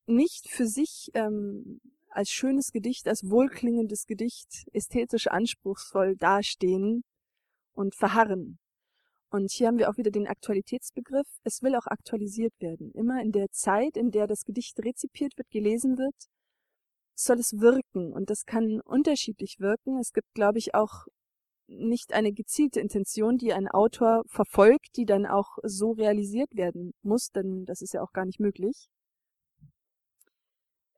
nicht 0.07 0.49
für 0.49 0.67
sich 0.67 1.11
ähm, 1.15 1.81
als 2.11 2.31
schönes 2.31 2.73
Gedicht, 2.73 3.09
als 3.09 3.29
wohlklingendes 3.29 4.07
Gedicht 4.07 4.67
ästhetisch 4.73 5.29
anspruchsvoll 5.29 6.17
dastehen 6.17 7.03
und 7.73 7.95
verharren. 7.95 8.59
Und 9.31 9.53
hier 9.53 9.69
haben 9.69 9.79
wir 9.79 9.89
auch 9.89 9.97
wieder 9.97 10.11
den 10.11 10.27
Aktualitätsbegriff. 10.27 11.29
Es 11.45 11.63
will 11.63 11.77
auch 11.77 11.87
aktualisiert 11.87 12.53
werden. 12.59 12.91
Immer 12.93 13.23
in 13.23 13.31
der 13.31 13.49
Zeit, 13.51 13.97
in 13.97 14.11
der 14.11 14.27
das 14.27 14.45
Gedicht 14.45 14.79
rezipiert 14.81 15.39
wird, 15.39 15.49
gelesen 15.51 15.99
wird, 15.99 16.17
soll 17.15 17.39
es 17.39 17.53
wirken. 17.61 18.13
Und 18.13 18.29
das 18.29 18.45
kann 18.45 18.81
unterschiedlich 18.81 19.57
wirken. 19.61 19.99
Es 20.01 20.13
gibt, 20.13 20.35
glaube 20.35 20.59
ich, 20.59 20.75
auch 20.75 21.07
nicht 21.69 22.13
eine 22.13 22.33
gezielte 22.33 22.81
Intention, 22.81 23.39
die 23.39 23.53
ein 23.53 23.69
Autor 23.69 24.23
verfolgt, 24.27 24.97
die 24.97 25.05
dann 25.05 25.27
auch 25.27 25.59
so 25.63 25.93
realisiert 25.93 26.55
werden 26.57 26.93
muss, 27.03 27.31
denn 27.31 27.65
das 27.65 27.81
ist 27.81 27.95
ja 27.95 28.03
auch 28.03 28.13
gar 28.13 28.27
nicht 28.27 28.41
möglich. 28.41 28.89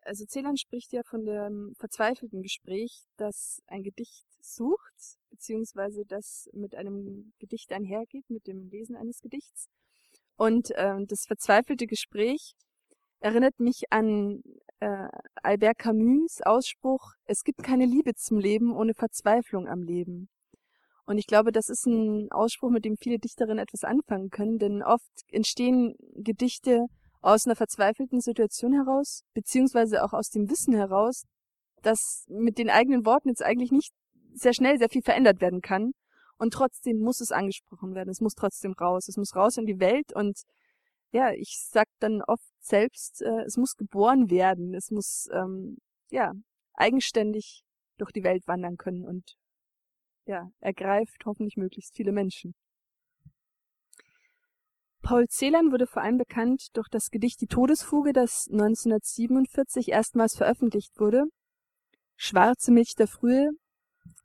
Also 0.04 0.24
Celan 0.26 0.56
spricht 0.56 0.92
ja 0.92 1.02
von 1.04 1.24
dem 1.24 1.74
verzweifelten 1.78 2.42
Gespräch, 2.42 3.04
das 3.16 3.62
ein 3.66 3.82
Gedicht 3.82 4.26
sucht, 4.40 5.18
beziehungsweise 5.30 6.04
das 6.06 6.48
mit 6.52 6.74
einem 6.74 7.32
Gedicht 7.38 7.72
einhergeht, 7.72 8.28
mit 8.28 8.46
dem 8.46 8.68
Lesen 8.68 8.96
eines 8.96 9.20
Gedichts. 9.20 9.68
Und 10.36 10.72
äh, 10.72 10.96
das 11.06 11.24
verzweifelte 11.26 11.86
Gespräch 11.86 12.54
erinnert 13.20 13.60
mich 13.60 13.84
an 13.90 14.42
äh, 14.80 15.08
Albert 15.42 15.78
Camus 15.78 16.40
Ausspruch, 16.42 17.12
es 17.24 17.44
gibt 17.44 17.62
keine 17.62 17.86
Liebe 17.86 18.14
zum 18.14 18.38
Leben 18.38 18.74
ohne 18.74 18.94
Verzweiflung 18.94 19.68
am 19.68 19.82
Leben. 19.82 20.28
Und 21.04 21.18
ich 21.18 21.26
glaube, 21.26 21.52
das 21.52 21.68
ist 21.68 21.86
ein 21.86 22.30
Ausspruch, 22.32 22.70
mit 22.70 22.84
dem 22.84 22.96
viele 22.96 23.18
Dichterinnen 23.18 23.58
etwas 23.58 23.84
anfangen 23.84 24.30
können, 24.30 24.58
denn 24.58 24.82
oft 24.82 25.10
entstehen 25.28 25.94
Gedichte 26.14 26.86
aus 27.22 27.46
einer 27.46 27.56
verzweifelten 27.56 28.20
Situation 28.20 28.72
heraus, 28.72 29.22
beziehungsweise 29.32 30.04
auch 30.04 30.12
aus 30.12 30.28
dem 30.28 30.50
Wissen 30.50 30.74
heraus, 30.74 31.22
dass 31.82 32.26
mit 32.28 32.58
den 32.58 32.68
eigenen 32.68 33.06
Worten 33.06 33.28
jetzt 33.28 33.42
eigentlich 33.42 33.72
nicht 33.72 33.92
sehr 34.34 34.52
schnell 34.52 34.78
sehr 34.78 34.88
viel 34.88 35.02
verändert 35.02 35.40
werden 35.40 35.60
kann. 35.60 35.92
Und 36.36 36.52
trotzdem 36.52 36.98
muss 36.98 37.20
es 37.20 37.30
angesprochen 37.30 37.94
werden. 37.94 38.10
Es 38.10 38.20
muss 38.20 38.34
trotzdem 38.34 38.72
raus. 38.72 39.08
Es 39.08 39.16
muss 39.16 39.36
raus 39.36 39.56
in 39.56 39.66
die 39.66 39.78
Welt. 39.78 40.12
Und 40.12 40.42
ja, 41.12 41.30
ich 41.32 41.58
sag 41.70 41.86
dann 42.00 42.22
oft 42.22 42.42
selbst, 42.60 43.22
äh, 43.22 43.42
es 43.42 43.56
muss 43.56 43.76
geboren 43.76 44.30
werden. 44.30 44.74
Es 44.74 44.90
muss 44.90 45.28
ähm, 45.32 45.78
ja 46.10 46.32
eigenständig 46.74 47.62
durch 47.98 48.10
die 48.10 48.24
Welt 48.24 48.46
wandern 48.48 48.76
können 48.76 49.04
und 49.06 49.36
ja, 50.24 50.50
ergreift 50.60 51.24
hoffentlich 51.26 51.56
möglichst 51.56 51.94
viele 51.94 52.12
Menschen. 52.12 52.54
Paul 55.02 55.26
Celan 55.28 55.72
wurde 55.72 55.86
vor 55.86 56.02
allem 56.02 56.16
bekannt 56.16 56.68
durch 56.74 56.88
das 56.88 57.10
Gedicht 57.10 57.40
Die 57.40 57.48
Todesfuge, 57.48 58.12
das 58.12 58.46
1947 58.50 59.88
erstmals 59.88 60.36
veröffentlicht 60.36 60.98
wurde. 60.98 61.24
Schwarze 62.16 62.70
Milch 62.70 62.94
der 62.96 63.08
Frühe 63.08 63.50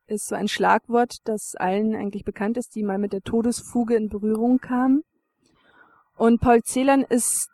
ist 0.05 0.27
so 0.27 0.35
ein 0.35 0.47
Schlagwort, 0.47 1.17
das 1.25 1.55
allen 1.55 1.95
eigentlich 1.95 2.23
bekannt 2.23 2.57
ist, 2.57 2.75
die 2.75 2.83
mal 2.83 2.99
mit 2.99 3.11
der 3.11 3.21
Todesfuge 3.21 3.95
in 3.95 4.07
Berührung 4.07 4.59
kamen. 4.59 5.01
Und 6.15 6.39
Paul 6.41 6.61
Celan 6.63 7.03
ist 7.03 7.49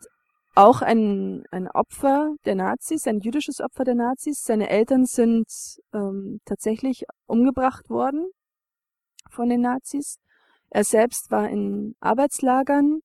auch 0.55 0.81
ein, 0.81 1.45
ein 1.49 1.67
Opfer 1.69 2.35
der 2.45 2.55
Nazis, 2.55 3.07
ein 3.07 3.19
jüdisches 3.19 3.59
Opfer 3.59 3.85
der 3.85 3.95
Nazis. 3.95 4.43
Seine 4.43 4.69
Eltern 4.69 5.05
sind 5.05 5.47
ähm, 5.93 6.39
tatsächlich 6.45 7.05
umgebracht 7.25 7.89
worden 7.89 8.29
von 9.31 9.49
den 9.49 9.61
Nazis. 9.61 10.17
Er 10.69 10.83
selbst 10.83 11.31
war 11.31 11.49
in 11.49 11.95
Arbeitslagern, 11.99 12.99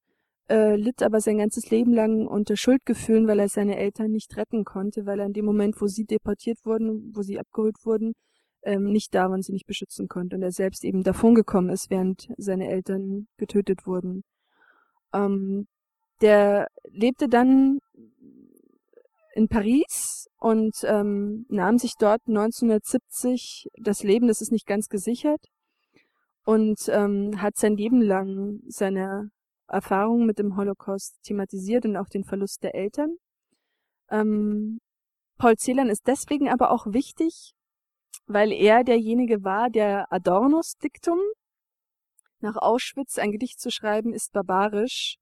äh, 0.48 0.76
litt 0.76 1.02
aber 1.02 1.20
sein 1.20 1.38
ganzes 1.38 1.70
Leben 1.70 1.92
lang 1.92 2.26
unter 2.26 2.56
Schuldgefühlen, 2.56 3.26
weil 3.28 3.40
er 3.40 3.48
seine 3.48 3.76
Eltern 3.78 4.10
nicht 4.10 4.36
retten 4.36 4.64
konnte, 4.64 5.06
weil 5.06 5.20
er 5.20 5.26
in 5.26 5.32
dem 5.32 5.44
Moment, 5.44 5.80
wo 5.80 5.86
sie 5.86 6.04
deportiert 6.04 6.58
wurden, 6.64 7.12
wo 7.14 7.22
sie 7.22 7.38
abgeholt 7.38 7.76
wurden, 7.84 8.14
ähm, 8.62 8.84
nicht 8.84 9.14
da 9.14 9.28
war 9.28 9.34
und 9.34 9.44
sie 9.44 9.52
nicht 9.52 9.66
beschützen 9.66 10.08
konnte 10.08 10.36
und 10.36 10.42
er 10.42 10.52
selbst 10.52 10.84
eben 10.84 11.02
davongekommen 11.02 11.70
ist, 11.70 11.90
während 11.90 12.28
seine 12.38 12.68
Eltern 12.68 13.28
getötet 13.36 13.86
wurden. 13.86 14.24
Ähm, 15.12 15.66
der 16.20 16.68
lebte 16.90 17.28
dann 17.28 17.78
in 19.34 19.48
Paris 19.48 20.28
und 20.38 20.74
ähm, 20.84 21.46
nahm 21.48 21.78
sich 21.78 21.94
dort 21.98 22.22
1970 22.26 23.68
das 23.78 24.02
Leben, 24.02 24.26
das 24.26 24.40
ist 24.40 24.50
nicht 24.50 24.66
ganz 24.66 24.88
gesichert, 24.88 25.40
und 26.44 26.88
ähm, 26.88 27.40
hat 27.40 27.56
sein 27.56 27.76
Leben 27.76 28.00
lang 28.00 28.60
seine 28.66 29.30
Erfahrungen 29.68 30.26
mit 30.26 30.38
dem 30.38 30.56
Holocaust 30.56 31.22
thematisiert 31.22 31.84
und 31.84 31.96
auch 31.96 32.08
den 32.08 32.24
Verlust 32.24 32.62
der 32.62 32.74
Eltern. 32.74 33.16
Ähm, 34.10 34.78
Paul 35.38 35.56
Celan 35.56 35.88
ist 35.88 36.06
deswegen 36.06 36.48
aber 36.48 36.70
auch 36.70 36.86
wichtig, 36.86 37.52
weil 38.26 38.52
er 38.52 38.84
derjenige 38.84 39.44
war, 39.44 39.70
der 39.70 40.12
Adornos 40.12 40.76
Diktum 40.82 41.18
nach 42.40 42.56
Auschwitz 42.56 43.18
ein 43.18 43.32
Gedicht 43.32 43.60
zu 43.60 43.70
schreiben 43.70 44.12
ist 44.12 44.32
barbarisch 44.32 45.18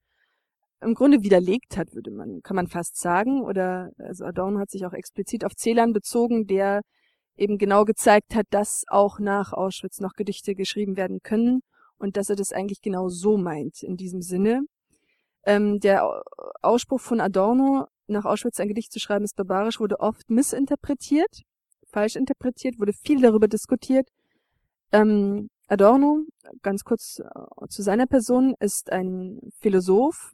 im 0.83 0.95
Grunde 0.95 1.23
widerlegt 1.23 1.77
hat, 1.77 1.95
würde 1.95 2.11
man, 2.11 2.43
kann 2.43 2.57
man 2.57 2.69
fast 2.69 2.99
sagen. 2.99 3.43
Oder 3.43 3.91
also 3.99 4.25
Adorno 4.25 4.59
hat 4.59 4.71
sich 4.71 4.85
auch 4.87 4.93
explizit 4.93 5.45
auf 5.45 5.55
Celan 5.57 5.93
bezogen, 5.93 6.47
der 6.47 6.83
eben 7.37 7.59
genau 7.59 7.85
gezeigt 7.85 8.35
hat, 8.35 8.47
dass 8.51 8.85
auch 8.89 9.19
nach 9.19 9.53
Auschwitz 9.53 10.01
noch 10.01 10.13
Gedichte 10.13 10.55
geschrieben 10.55 10.97
werden 10.97 11.21
können 11.23 11.63
und 11.99 12.17
dass 12.17 12.31
er 12.31 12.37
das 12.37 12.53
eigentlich 12.53 12.81
genau 12.83 13.09
so 13.09 13.37
meint 13.37 13.83
in 13.83 13.97
diesem 13.97 14.23
Sinne. 14.23 14.63
Ähm, 15.45 15.81
der 15.81 16.23
Ausspruch 16.63 17.01
von 17.01 17.21
Adorno, 17.21 17.87
nach 18.09 18.25
Auschwitz 18.25 18.61
ein 18.61 18.69
Gedicht 18.69 18.93
zu 18.93 19.01
schreiben 19.01 19.25
ist 19.25 19.37
barbarisch, 19.37 19.81
wurde 19.81 20.01
oft 20.01 20.29
missinterpretiert, 20.31 21.43
falsch 21.87 22.17
interpretiert, 22.17 22.79
wurde 22.79 22.93
viel 22.93 23.21
darüber 23.21 23.49
diskutiert. 23.49 24.09
Ähm, 24.93 25.49
Adorno, 25.69 26.25
ganz 26.63 26.85
kurz 26.85 27.21
äh, 27.21 27.69
zu 27.69 27.83
seiner 27.83 28.07
Person, 28.07 28.55
ist 28.61 28.93
ein 28.93 29.41
Philosoph 29.61 30.33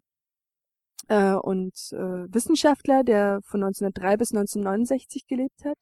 äh, 1.09 1.35
und 1.35 1.75
äh, 1.93 2.33
Wissenschaftler, 2.33 3.03
der 3.05 3.41
von 3.45 3.63
1903 3.63 4.17
bis 4.17 4.33
1969 4.33 5.27
gelebt 5.27 5.65
hat. 5.65 5.79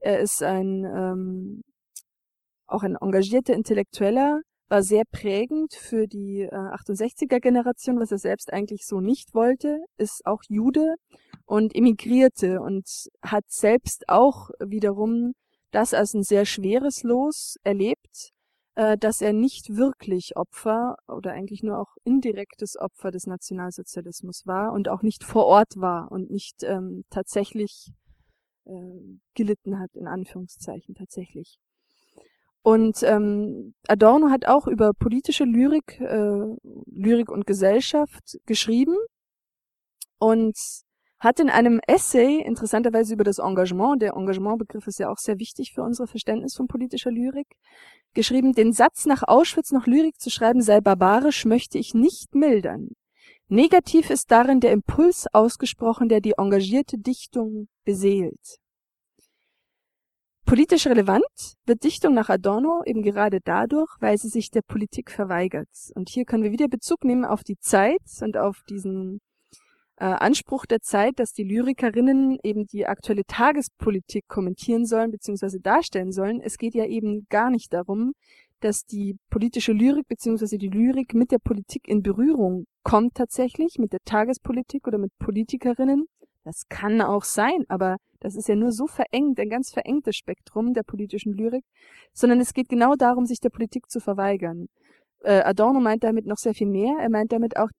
Er 0.00 0.20
ist 0.20 0.42
ein 0.42 0.84
ähm, 0.84 1.62
auch 2.66 2.82
ein 2.82 2.96
engagierter 2.96 3.54
Intellektueller, 3.54 4.40
war 4.68 4.82
sehr 4.82 5.04
prägend 5.10 5.74
für 5.74 6.06
die 6.06 6.42
äh, 6.42 6.50
68er 6.50 7.40
Generation, 7.40 8.00
was 8.00 8.12
er 8.12 8.18
selbst 8.18 8.52
eigentlich 8.52 8.86
so 8.86 9.00
nicht 9.00 9.34
wollte, 9.34 9.84
ist 9.98 10.24
auch 10.24 10.42
Jude 10.48 10.96
und 11.44 11.74
emigrierte 11.74 12.60
und 12.60 13.08
hat 13.22 13.44
selbst 13.48 14.08
auch 14.08 14.50
wiederum 14.60 15.32
das 15.70 15.92
als 15.92 16.14
ein 16.14 16.22
sehr 16.22 16.46
schweres 16.46 17.02
Los 17.02 17.56
erlebt, 17.62 18.30
äh, 18.76 18.96
dass 18.96 19.20
er 19.20 19.32
nicht 19.32 19.76
wirklich 19.76 20.36
Opfer 20.36 20.96
oder 21.08 21.32
eigentlich 21.32 21.62
nur 21.62 21.78
auch 21.78 21.96
indirektes 22.04 22.76
Opfer 22.76 23.10
des 23.10 23.26
Nationalsozialismus 23.26 24.46
war 24.46 24.72
und 24.72 24.88
auch 24.88 25.02
nicht 25.02 25.24
vor 25.24 25.46
Ort 25.46 25.76
war 25.76 26.10
und 26.10 26.30
nicht 26.30 26.62
ähm, 26.62 27.04
tatsächlich 27.10 27.92
äh, 28.64 28.70
gelitten 29.34 29.78
hat, 29.78 29.94
in 29.94 30.06
Anführungszeichen 30.06 30.94
tatsächlich. 30.94 31.58
Und 32.64 33.02
ähm, 33.02 33.74
Adorno 33.88 34.30
hat 34.30 34.46
auch 34.46 34.66
über 34.66 34.94
politische 34.94 35.44
Lyrik, 35.44 36.00
äh, 36.00 36.56
Lyrik 36.86 37.30
und 37.30 37.46
Gesellschaft 37.46 38.38
geschrieben 38.46 38.96
und 40.18 40.56
hat 41.18 41.40
in 41.40 41.50
einem 41.50 41.78
Essay, 41.86 42.40
interessanterweise 42.40 43.12
über 43.12 43.24
das 43.24 43.38
Engagement, 43.38 44.00
der 44.00 44.14
Engagementbegriff 44.14 44.86
ist 44.86 44.98
ja 44.98 45.10
auch 45.10 45.18
sehr 45.18 45.38
wichtig 45.38 45.72
für 45.74 45.82
unser 45.82 46.06
Verständnis 46.06 46.56
von 46.56 46.66
politischer 46.66 47.10
Lyrik, 47.10 47.48
geschrieben, 48.14 48.54
den 48.54 48.72
Satz 48.72 49.04
nach 49.04 49.24
Auschwitz 49.26 49.70
noch 49.70 49.86
Lyrik 49.86 50.18
zu 50.18 50.30
schreiben 50.30 50.62
sei 50.62 50.80
barbarisch, 50.80 51.44
möchte 51.44 51.76
ich 51.76 51.92
nicht 51.92 52.34
mildern. 52.34 52.92
Negativ 53.48 54.08
ist 54.08 54.30
darin 54.30 54.60
der 54.60 54.72
Impuls 54.72 55.26
ausgesprochen, 55.34 56.08
der 56.08 56.22
die 56.22 56.38
engagierte 56.38 56.96
Dichtung 56.96 57.68
beseelt. 57.84 58.58
Politisch 60.44 60.86
relevant 60.86 61.24
wird 61.64 61.84
Dichtung 61.84 62.14
nach 62.14 62.28
Adorno 62.28 62.82
eben 62.84 63.02
gerade 63.02 63.40
dadurch, 63.42 63.90
weil 64.00 64.18
sie 64.18 64.28
sich 64.28 64.50
der 64.50 64.62
Politik 64.62 65.10
verweigert. 65.10 65.68
Und 65.94 66.10
hier 66.10 66.24
können 66.24 66.42
wir 66.42 66.52
wieder 66.52 66.68
Bezug 66.68 67.04
nehmen 67.04 67.24
auf 67.24 67.42
die 67.42 67.58
Zeit 67.58 68.02
und 68.20 68.36
auf 68.36 68.62
diesen 68.68 69.20
äh, 69.96 70.04
Anspruch 70.04 70.66
der 70.66 70.80
Zeit, 70.80 71.18
dass 71.18 71.32
die 71.32 71.44
Lyrikerinnen 71.44 72.38
eben 72.42 72.66
die 72.66 72.86
aktuelle 72.86 73.24
Tagespolitik 73.26 74.26
kommentieren 74.28 74.86
sollen 74.86 75.10
bzw. 75.10 75.60
darstellen 75.60 76.12
sollen. 76.12 76.40
Es 76.40 76.58
geht 76.58 76.74
ja 76.74 76.84
eben 76.84 77.26
gar 77.30 77.50
nicht 77.50 77.72
darum, 77.72 78.12
dass 78.60 78.84
die 78.84 79.16
politische 79.30 79.72
Lyrik 79.72 80.08
bzw. 80.08 80.58
die 80.58 80.68
Lyrik 80.68 81.14
mit 81.14 81.30
der 81.30 81.38
Politik 81.38 81.86
in 81.86 82.02
Berührung 82.02 82.66
kommt 82.82 83.14
tatsächlich, 83.14 83.76
mit 83.78 83.92
der 83.92 84.00
Tagespolitik 84.04 84.86
oder 84.86 84.98
mit 84.98 85.12
Politikerinnen. 85.18 86.06
Das 86.44 86.68
kann 86.68 87.00
auch 87.00 87.24
sein, 87.24 87.64
aber 87.68 87.96
das 88.20 88.36
ist 88.36 88.48
ja 88.48 88.54
nur 88.54 88.72
so 88.72 88.86
verengt, 88.86 89.40
ein 89.40 89.48
ganz 89.48 89.70
verengtes 89.70 90.16
Spektrum 90.16 90.74
der 90.74 90.82
politischen 90.82 91.32
Lyrik, 91.32 91.64
sondern 92.12 92.40
es 92.40 92.52
geht 92.52 92.68
genau 92.68 92.94
darum, 92.94 93.26
sich 93.26 93.40
der 93.40 93.50
Politik 93.50 93.90
zu 93.90 94.00
verweigern. 94.00 94.68
Äh, 95.22 95.40
Adorno 95.40 95.80
meint 95.80 96.04
damit 96.04 96.26
noch 96.26 96.36
sehr 96.36 96.54
viel 96.54 96.66
mehr. 96.66 96.98
Er 97.00 97.10
meint 97.10 97.32
damit 97.32 97.56
auch 97.56 97.70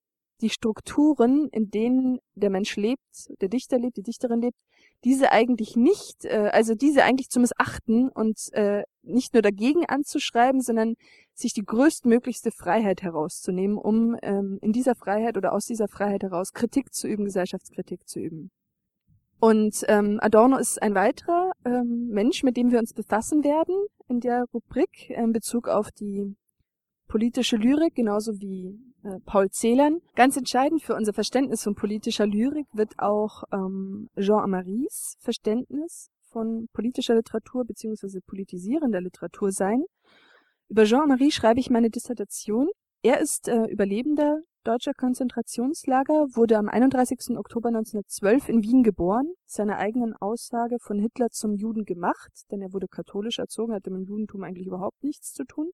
die 0.41 0.49
Strukturen, 0.49 1.47
in 1.51 1.69
denen 1.69 2.19
der 2.33 2.49
Mensch 2.49 2.75
lebt, 2.75 3.01
der 3.39 3.49
Dichter 3.49 3.79
lebt, 3.79 3.97
die 3.97 4.03
Dichterin 4.03 4.41
lebt, 4.41 4.57
diese 5.03 5.31
eigentlich 5.31 5.75
nicht, 5.75 6.25
äh, 6.25 6.49
also 6.51 6.73
diese 6.75 7.03
eigentlich 7.03 7.29
zu 7.29 7.39
missachten 7.39 8.09
und 8.09 8.51
äh, 8.53 8.83
nicht 9.03 9.33
nur 9.33 9.41
dagegen 9.41 9.85
anzuschreiben, 9.85 10.61
sondern 10.61 10.95
sich 11.37 11.53
die 11.53 11.65
größtmöglichste 11.65 12.51
Freiheit 12.51 13.01
herauszunehmen, 13.01 13.77
um 13.77 14.17
ähm, 14.21 14.57
in 14.61 14.71
dieser 14.71 14.95
Freiheit 14.95 15.37
oder 15.37 15.53
aus 15.53 15.65
dieser 15.65 15.87
Freiheit 15.87 16.23
heraus 16.23 16.53
Kritik 16.53 16.93
zu 16.93 17.07
üben, 17.07 17.25
Gesellschaftskritik 17.25 18.07
zu 18.07 18.19
üben. 18.19 18.51
Und 19.39 19.83
ähm, 19.89 20.19
Adorno 20.21 20.57
ist 20.57 20.81
ein 20.81 20.95
weiterer 20.95 21.51
ähm, 21.65 22.07
Mensch, 22.07 22.43
mit 22.43 22.55
dem 22.57 22.71
wir 22.71 22.79
uns 22.79 22.93
befassen 22.93 23.43
werden 23.43 23.75
in 24.07 24.21
der 24.21 24.45
Rubrik 24.53 25.09
in 25.09 25.33
Bezug 25.33 25.67
auf 25.67 25.91
die 25.91 26.35
politische 27.07 27.57
Lyrik, 27.57 27.95
genauso 27.95 28.39
wie 28.39 28.79
äh, 29.03 29.19
Paul 29.25 29.49
Celan. 29.51 30.01
Ganz 30.15 30.37
entscheidend 30.37 30.81
für 30.81 30.95
unser 30.95 31.13
Verständnis 31.13 31.63
von 31.63 31.75
politischer 31.75 32.25
Lyrik 32.25 32.67
wird 32.73 32.97
auch 32.97 33.43
ähm, 33.51 34.09
Jean 34.17 34.39
Amaris 34.39 35.17
Verständnis 35.19 36.09
von 36.31 36.67
politischer 36.73 37.15
Literatur 37.15 37.65
bzw. 37.65 38.19
politisierender 38.25 39.01
Literatur 39.01 39.51
sein. 39.51 39.83
Über 40.67 40.85
Jean 40.85 41.03
Amaris 41.03 41.35
schreibe 41.35 41.59
ich 41.59 41.69
meine 41.69 41.89
Dissertation. 41.89 42.69
Er 43.03 43.19
ist 43.19 43.47
äh, 43.47 43.65
Überlebender 43.65 44.41
deutscher 44.63 44.93
Konzentrationslager, 44.93 46.25
wurde 46.33 46.57
am 46.57 46.69
31. 46.69 47.37
Oktober 47.37 47.67
1912 47.67 48.49
in 48.49 48.63
Wien 48.63 48.81
geboren, 48.81 49.27
seiner 49.45 49.77
eigenen 49.77 50.15
Aussage 50.15 50.77
von 50.79 50.97
Hitler 50.97 51.29
zum 51.29 51.53
Juden 51.53 51.85
gemacht, 51.85 52.31
denn 52.49 52.63
er 52.63 52.73
wurde 52.73 52.87
katholisch 52.87 53.37
erzogen, 53.37 53.73
hatte 53.73 53.91
mit 53.91 54.01
dem 54.01 54.07
Judentum 54.07 54.43
eigentlich 54.43 54.65
überhaupt 54.65 55.03
nichts 55.03 55.33
zu 55.33 55.43
tun, 55.43 55.69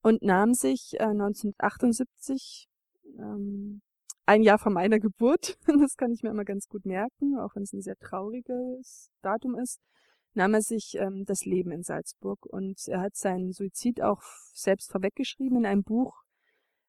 und 0.00 0.22
nahm 0.22 0.54
sich 0.54 0.94
äh, 0.94 1.06
1978, 1.06 2.68
ähm, 3.18 3.82
ein 4.26 4.44
Jahr 4.44 4.58
vor 4.58 4.70
meiner 4.70 5.00
Geburt, 5.00 5.58
das 5.66 5.96
kann 5.96 6.12
ich 6.12 6.22
mir 6.22 6.30
immer 6.30 6.44
ganz 6.44 6.68
gut 6.68 6.86
merken, 6.86 7.36
auch 7.38 7.56
wenn 7.56 7.64
es 7.64 7.72
ein 7.72 7.82
sehr 7.82 7.96
trauriges 7.96 9.10
Datum 9.22 9.56
ist, 9.56 9.80
nahm 10.34 10.54
er 10.54 10.62
sich 10.62 10.96
ähm, 10.98 11.24
das 11.24 11.44
Leben 11.44 11.70
in 11.70 11.82
Salzburg 11.82 12.46
und 12.46 12.76
er 12.88 13.00
hat 13.00 13.16
seinen 13.16 13.52
Suizid 13.52 14.02
auch 14.02 14.22
selbst 14.52 14.90
vorweggeschrieben 14.90 15.58
in 15.58 15.66
einem 15.66 15.82
Buch, 15.82 16.14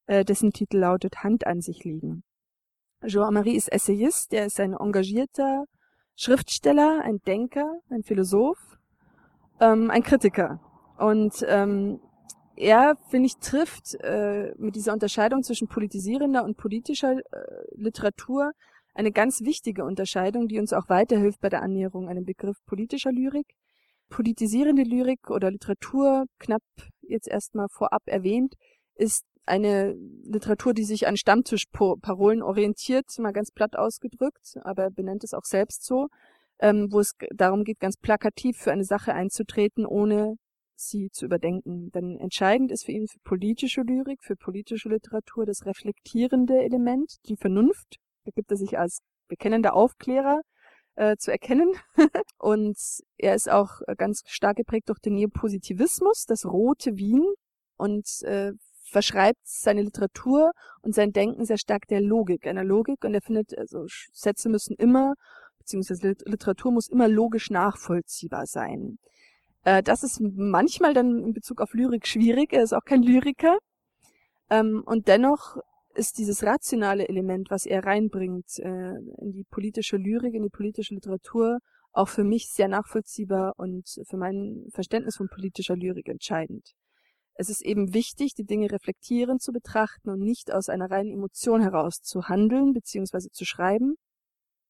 äh, 0.08 0.24
dessen 0.24 0.52
Titel 0.52 0.78
lautet 0.78 1.24
Hand 1.24 1.48
an 1.48 1.62
sich 1.62 1.84
liegen. 1.84 2.24
Jean-Marie 3.06 3.56
ist 3.56 3.72
Essayist, 3.72 4.34
er 4.34 4.46
ist 4.46 4.60
ein 4.60 4.74
engagierter 4.74 5.66
Schriftsteller, 6.16 7.02
ein 7.04 7.20
Denker, 7.28 7.80
ein 7.90 8.04
Philosoph, 8.04 8.78
ähm, 9.60 9.92
ein 9.92 10.04
Kritiker. 10.04 10.60
Und 10.98 11.46
ähm, 11.48 12.00
er, 12.56 12.96
finde 13.10 13.28
ich, 13.28 13.38
trifft 13.38 13.96
äh, 13.96 14.54
mit 14.58 14.76
dieser 14.76 14.94
Unterscheidung 14.94 15.44
zwischen 15.44 15.68
politisierender 15.68 16.44
und 16.44 16.58
politischer 16.58 17.18
äh, 17.18 17.22
Literatur 17.76 18.52
eine 18.96 19.12
ganz 19.12 19.42
wichtige 19.42 19.84
Unterscheidung, 19.84 20.48
die 20.48 20.58
uns 20.58 20.74
auch 20.74 20.90
weiterhilft 20.90 21.42
bei 21.42 21.50
der 21.50 21.62
Annäherung 21.62 22.10
an 22.10 22.16
den 22.16 22.26
Begriff 22.26 22.58
politischer 22.66 23.12
Lyrik. 23.12 23.54
Politisierende 24.10 24.84
Lyrik 24.84 25.30
oder 25.30 25.52
Literatur, 25.52 26.26
knapp 26.40 26.64
jetzt 27.02 27.28
erstmal 27.28 27.68
vorab 27.70 28.04
erwähnt, 28.06 28.56
ist 28.96 29.26
eine 29.46 29.94
Literatur, 30.24 30.74
die 30.74 30.86
sich 30.86 31.08
an 31.08 31.18
Stammtischparolen 31.18 32.42
orientiert, 32.42 33.06
mal 33.20 33.34
ganz 33.34 33.52
platt 33.52 33.76
ausgedrückt, 33.76 34.58
aber 34.64 34.84
er 34.84 34.92
benennt 34.92 35.24
es 35.24 35.34
auch 35.34 35.44
selbst 35.44 35.86
so, 35.86 36.08
ähm, 36.60 36.88
wo 36.92 37.00
es 37.00 37.14
darum 37.34 37.64
geht, 37.64 37.80
ganz 37.80 37.98
plakativ 37.98 38.58
für 38.58 38.72
eine 38.72 38.86
Sache 38.86 39.14
einzutreten, 39.14 39.86
ohne 39.86 40.36
sie 40.76 41.10
zu 41.12 41.26
überdenken. 41.26 41.92
Denn 41.92 42.18
entscheidend 42.18 42.72
ist 42.72 42.86
für 42.86 42.92
ihn 42.92 43.08
für 43.08 43.20
politische 43.20 43.82
Lyrik, 43.82 44.24
für 44.24 44.36
politische 44.36 44.90
Literatur 44.90 45.46
das 45.46 45.66
reflektierende 45.66 46.64
Element, 46.64 47.18
die 47.28 47.36
Vernunft. 47.36 47.98
Gibt 48.34 48.52
er 48.52 48.58
sich 48.58 48.78
als 48.78 49.00
bekennender 49.28 49.74
Aufklärer 49.74 50.42
äh, 50.96 51.18
zu 51.18 51.32
erkennen. 51.32 51.74
und 52.38 52.78
er 53.18 53.36
ist 53.36 53.50
auch 53.50 53.82
ganz 53.98 54.24
stark 54.28 54.58
geprägt 54.58 54.90
durch 54.90 55.00
den 55.00 55.16
Neopositivismus, 55.16 56.26
das 56.28 56.46
rote 56.46 56.98
Wien 56.98 57.26
und 57.78 58.08
äh, 58.24 58.54
verschreibt 58.90 59.42
seine 59.44 59.82
Literatur 59.82 60.52
und 60.82 60.96
sein 60.96 61.12
Denken 61.12 61.46
sehr 61.46 61.58
stark 61.58 61.88
der 61.88 62.02
Logik, 62.02 62.48
einer 62.48 62.64
Logik 62.64 63.04
und 63.04 63.14
er 63.14 63.22
findet, 63.22 63.58
also 63.58 63.86
Sätze 64.14 64.48
müssen 64.48 64.76
immer, 64.78 65.16
beziehungsweise 65.60 66.16
Literatur 66.26 66.72
muss 66.72 66.88
immer 66.88 67.08
logisch 67.08 67.50
nachvollziehbar 67.50 68.46
sein. 68.46 69.00
Äh, 69.64 69.84
das 69.84 70.04
ist 70.04 70.22
manchmal 70.22 70.94
dann 70.94 71.20
in 71.20 71.34
Bezug 71.34 71.62
auf 71.62 71.74
Lyrik 71.74 72.08
schwierig, 72.08 72.54
er 72.54 72.64
ist 72.64 72.74
auch 72.74 72.86
kein 72.86 73.02
Lyriker. 73.02 73.58
Ähm, 74.50 74.84
und 74.86 75.08
dennoch 75.08 75.58
ist 75.96 76.18
dieses 76.18 76.44
rationale 76.44 77.08
Element, 77.08 77.50
was 77.50 77.66
er 77.66 77.84
reinbringt 77.84 78.60
äh, 78.60 78.96
in 79.22 79.32
die 79.32 79.46
politische 79.50 79.98
Lyrik, 79.98 80.34
in 80.34 80.44
die 80.44 80.50
politische 80.50 80.94
Literatur, 80.94 81.60
auch 81.92 82.10
für 82.10 82.24
mich 82.24 82.50
sehr 82.50 82.68
nachvollziehbar 82.68 83.54
und 83.58 83.88
für 84.08 84.18
mein 84.18 84.68
Verständnis 84.72 85.16
von 85.16 85.30
politischer 85.30 85.76
Lyrik 85.76 86.10
entscheidend. 86.10 86.74
Es 87.36 87.50
ist 87.50 87.62
eben 87.62 87.94
wichtig, 87.94 88.34
die 88.34 88.46
Dinge 88.46 88.72
reflektierend 88.72 89.42
zu 89.42 89.52
betrachten 89.52 90.10
und 90.10 90.20
nicht 90.20 90.54
aus 90.54 90.70
einer 90.70 90.90
reinen 90.90 91.12
Emotion 91.12 91.62
heraus 91.62 92.02
zu 92.02 92.30
handeln 92.30 92.74
bzw. 92.74 93.30
zu 93.32 93.46
schreiben. 93.46 93.96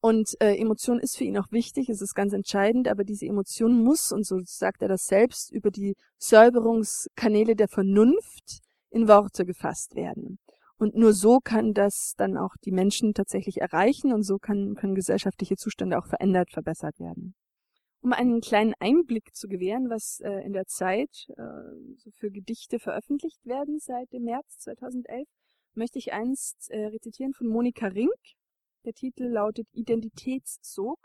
Und 0.01 0.35
äh, 0.39 0.55
Emotion 0.55 0.99
ist 0.99 1.17
für 1.17 1.23
ihn 1.23 1.37
auch 1.37 1.51
wichtig, 1.51 1.89
es 1.89 2.01
ist 2.01 2.13
ganz 2.13 2.33
entscheidend, 2.33 2.87
aber 2.87 3.03
diese 3.03 3.25
Emotion 3.25 3.83
muss, 3.83 4.11
und 4.11 4.25
so 4.25 4.39
sagt 4.43 4.81
er 4.83 4.87
das 4.87 5.05
selbst, 5.05 5.51
über 5.51 5.71
die 5.71 5.95
Säuberungskanäle 6.17 7.55
der 7.55 7.67
Vernunft 7.67 8.61
in 8.91 9.07
Worte 9.07 9.45
gefasst 9.45 9.95
werden. 9.95 10.37
Und 10.77 10.95
nur 10.95 11.13
so 11.13 11.39
kann 11.39 11.73
das 11.73 12.13
dann 12.17 12.37
auch 12.37 12.55
die 12.63 12.71
Menschen 12.71 13.13
tatsächlich 13.13 13.61
erreichen 13.61 14.11
und 14.11 14.23
so 14.23 14.37
kann, 14.37 14.75
können 14.75 14.95
gesellschaftliche 14.95 15.55
Zustände 15.55 15.97
auch 15.97 16.07
verändert, 16.07 16.51
verbessert 16.51 16.99
werden. 16.99 17.33
Um 18.01 18.11
einen 18.13 18.41
kleinen 18.41 18.73
Einblick 18.79 19.33
zu 19.33 19.47
gewähren, 19.47 19.89
was 19.89 20.19
äh, 20.19 20.45
in 20.45 20.53
der 20.53 20.65
Zeit 20.65 21.27
äh, 21.29 21.95
so 21.95 22.11
für 22.11 22.29
Gedichte 22.29 22.79
veröffentlicht 22.79 23.43
werden 23.45 23.79
seit 23.79 24.11
dem 24.11 24.23
März 24.23 24.59
2011, 24.59 25.27
möchte 25.75 25.97
ich 25.97 26.13
einst 26.13 26.69
äh, 26.69 26.87
rezitieren 26.87 27.33
von 27.33 27.47
Monika 27.47 27.87
Rink. 27.87 28.11
Der 28.85 28.93
Titel 28.93 29.23
lautet 29.23 29.67
Identitätssog. 29.71 30.99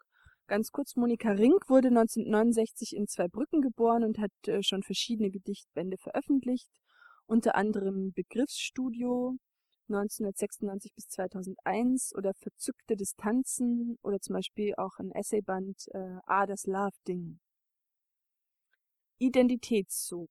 Ganz 0.46 0.72
kurz, 0.72 0.96
Monika 0.96 1.30
Rink 1.30 1.68
wurde 1.68 1.88
1969 1.88 2.94
in 2.96 3.06
Zweibrücken 3.06 3.62
geboren 3.62 4.04
und 4.04 4.18
hat 4.18 4.32
äh, 4.48 4.62
schon 4.62 4.82
verschiedene 4.82 5.30
Gedichtbände 5.30 5.96
veröffentlicht, 5.96 6.68
unter 7.26 7.54
anderem 7.54 8.12
Begriffsstudio, 8.12 9.38
1996 9.94 10.94
bis 10.94 11.08
2001 11.08 12.14
oder 12.14 12.32
Verzückte 12.34 12.96
Distanzen 12.96 13.98
oder 14.02 14.20
zum 14.20 14.34
Beispiel 14.34 14.74
auch 14.76 14.98
ein 14.98 15.10
Essayband 15.12 15.88
äh, 15.92 16.18
Ah, 16.26 16.46
das 16.46 16.66
Love-Ding. 16.66 17.40
Identitätszug. 19.18 20.30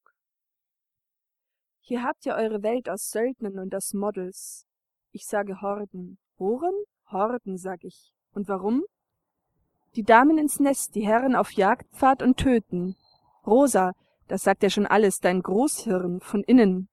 Hier 1.82 2.04
habt 2.04 2.26
ihr 2.26 2.36
eure 2.36 2.63
Welt 2.63 2.89
aus 2.89 3.10
Söldnern 3.10 3.60
und 3.60 3.76
aus 3.76 3.93
Models. 3.93 4.65
Ich 5.12 5.26
sage 5.26 5.62
Horden. 5.62 6.17
Horen? 6.38 6.74
Horden, 7.12 7.58
sag 7.58 7.84
ich. 7.84 8.12
Und 8.34 8.48
warum? 8.48 8.84
Die 9.95 10.04
Damen 10.04 10.38
ins 10.38 10.60
Nest, 10.60 10.95
die 10.95 11.06
Herren 11.06 11.36
auf 11.36 11.52
Jagdpfad 11.52 12.22
und 12.22 12.38
töten. 12.38 12.95
Rosa, 13.45 13.93
das 14.28 14.43
sagt 14.43 14.62
ja 14.62 14.69
schon 14.69 14.86
alles, 14.86 15.19
dein 15.19 15.41
Großhirn, 15.41 16.19
von 16.19 16.43
innen, 16.43 16.88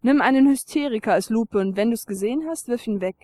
Nimm 0.00 0.20
einen 0.20 0.48
Hysteriker 0.48 1.14
als 1.14 1.28
Lupe 1.28 1.58
und 1.58 1.76
wenn 1.76 1.90
du's 1.90 2.06
gesehen 2.06 2.46
hast, 2.46 2.68
wirf 2.68 2.86
ihn 2.86 3.00
weg. 3.00 3.16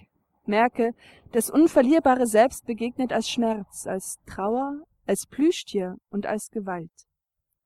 Merke, 0.45 0.93
das 1.33 1.49
unverlierbare 1.49 2.27
Selbst 2.27 2.67
begegnet 2.67 3.13
als 3.13 3.31
Schmerz, 3.31 3.87
als 3.87 4.19
Trauer, 4.27 4.83
als 5.07 5.27
Plüschtier 5.27 5.97
und 6.11 6.27
als 6.27 6.51
Gewalt. 6.51 6.91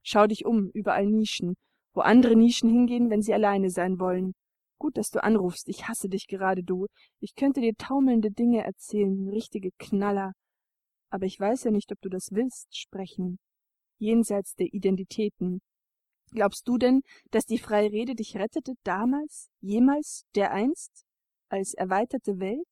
Schau 0.03 0.27
dich 0.27 0.45
um, 0.45 0.71
überall 0.75 1.07
Nischen, 1.07 1.55
wo 1.95 2.03
andere 2.03 2.37
Nischen 2.37 2.71
hingehen, 2.71 3.11
wenn 3.11 3.23
sie 3.23 3.33
alleine 3.33 3.71
sein 3.71 3.99
wollen. 3.99 4.35
Gut, 4.79 4.97
dass 4.97 5.11
du 5.11 5.23
anrufst, 5.23 5.69
ich 5.69 5.89
hasse 5.89 6.09
dich 6.09 6.29
gerade, 6.29 6.63
du. 6.63 6.87
Ich 7.19 7.35
könnte 7.35 7.61
dir 7.61 7.75
taumelnde 7.75 8.31
Dinge 8.31 8.63
erzählen, 8.63 9.29
richtige 9.29 9.71
Knaller. 9.79 10.35
Aber 11.11 11.27
ich 11.27 11.41
weiß 11.41 11.65
ja 11.65 11.71
nicht, 11.71 11.91
ob 11.91 12.01
du 12.01 12.09
das 12.09 12.29
willst, 12.31 12.77
sprechen. 12.77 13.39
jenseits 13.99 14.55
der 14.55 14.73
Identitäten. 14.73 15.61
Glaubst 16.33 16.69
du 16.69 16.79
denn, 16.79 17.03
dass 17.31 17.47
die 17.47 17.59
freie 17.59 17.91
Rede 17.91 18.15
dich 18.15 18.37
rettete 18.37 18.75
damals, 18.85 19.49
jemals, 19.61 20.25
dereinst, 20.35 21.05
als 21.49 21.75
erweiterte 21.75 22.39
Welt? 22.39 22.69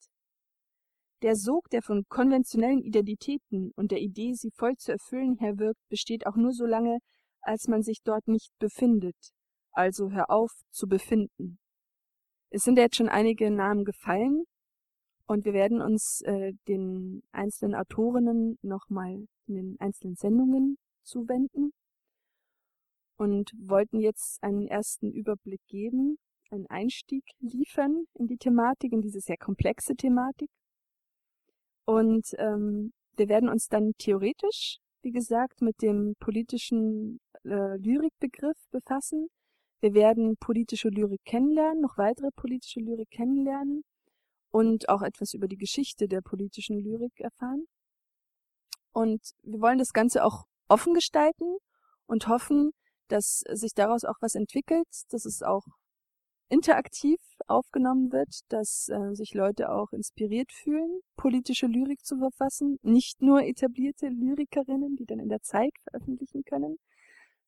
Der 1.23 1.35
Sog, 1.35 1.71
der 1.71 1.83
von 1.83 2.05
konventionellen 2.09 2.83
Identitäten 2.83 3.73
und 3.75 3.91
der 3.91 4.01
Idee, 4.01 4.35
sie 4.35 4.51
voll 4.51 4.77
zu 4.77 4.93
erfüllen, 4.93 5.37
herwirkt, 5.39 5.81
besteht 5.89 6.27
auch 6.27 6.37
nur 6.37 6.53
so 6.53 6.67
lange, 6.67 6.99
als 7.41 7.69
man 7.69 7.83
sich 7.83 8.03
dort 8.03 8.29
nicht 8.29 8.51
befindet, 8.59 9.17
also 9.73 10.11
hör 10.11 10.31
auf 10.31 10.53
zu 10.71 10.87
befinden. 10.87 11.59
Es 12.51 12.65
sind 12.65 12.77
jetzt 12.77 12.97
schon 12.97 13.09
einige 13.09 13.51
Namen 13.51 13.85
gefallen 13.85 14.45
und 15.27 15.45
wir 15.47 15.55
werden 15.55 15.81
uns 15.81 16.21
äh, 16.23 16.53
den 16.69 17.23
einzelnen 17.33 17.75
Autorinnen 17.75 18.59
nochmal 18.63 19.27
in 19.47 19.55
den 19.55 19.77
einzelnen 19.81 20.17
Sendungen 20.17 20.77
zuwenden 21.03 21.73
und 23.17 23.53
wollten 23.59 24.01
jetzt 24.01 24.43
einen 24.43 24.67
ersten 24.69 25.11
Überblick 25.13 25.61
geben, 25.69 26.19
einen 26.51 26.67
Einstieg 26.67 27.25
liefern 27.41 28.05
in 28.15 28.27
die 28.27 28.37
Thematik, 28.37 28.93
in 28.93 29.01
diese 29.01 29.21
sehr 29.21 29.37
komplexe 29.37 29.97
Thematik. 29.97 30.51
Und 31.85 32.27
ähm, 32.39 32.93
wir 33.17 33.29
werden 33.29 33.49
uns 33.49 33.69
dann 33.69 33.93
theoretisch, 33.99 34.79
wie 35.03 35.13
gesagt, 35.13 35.63
mit 35.63 35.83
dem 35.83 36.15
politischen 36.19 37.21
äh, 37.45 37.77
Lyrikbegriff 37.77 38.59
befassen. 38.71 39.29
Wir 39.81 39.95
werden 39.95 40.37
politische 40.39 40.89
Lyrik 40.89 41.25
kennenlernen, 41.25 41.81
noch 41.83 41.97
weitere 41.97 42.31
politische 42.35 42.81
Lyrik 42.81 43.11
kennenlernen 43.11 43.83
und 44.51 44.89
auch 44.89 45.03
etwas 45.03 45.35
über 45.35 45.49
die 45.49 45.59
Geschichte 45.59 46.09
der 46.09 46.23
politischen 46.23 46.79
Lyrik 46.83 47.21
erfahren. 47.21 47.67
Und 48.93 49.21
wir 49.43 49.61
wollen 49.61 49.79
das 49.79 49.93
Ganze 49.93 50.25
auch 50.25 50.47
offen 50.69 50.95
gestalten 50.95 51.59
und 52.07 52.29
hoffen, 52.29 52.73
dass 53.09 53.43
sich 53.53 53.73
daraus 53.75 54.05
auch 54.05 54.17
was 54.21 54.35
entwickelt, 54.35 54.89
dass 55.11 55.25
es 55.25 55.43
auch 55.43 55.65
interaktiv 56.49 57.19
aufgenommen 57.47 58.13
wird, 58.13 58.41
dass 58.49 58.89
äh, 58.89 59.15
sich 59.15 59.35
Leute 59.35 59.71
auch 59.71 59.93
inspiriert 59.93 60.53
fühlen, 60.53 61.01
politische 61.17 61.67
Lyrik 61.67 62.05
zu 62.05 62.19
verfassen, 62.19 62.79
nicht 62.83 63.21
nur 63.21 63.43
etablierte 63.43 64.09
Lyrikerinnen, 64.09 64.97
die 64.97 65.07
dann 65.07 65.19
in 65.19 65.29
der 65.29 65.43
Zeit 65.43 65.73
veröffentlichen 65.91 66.45
können, 66.45 66.77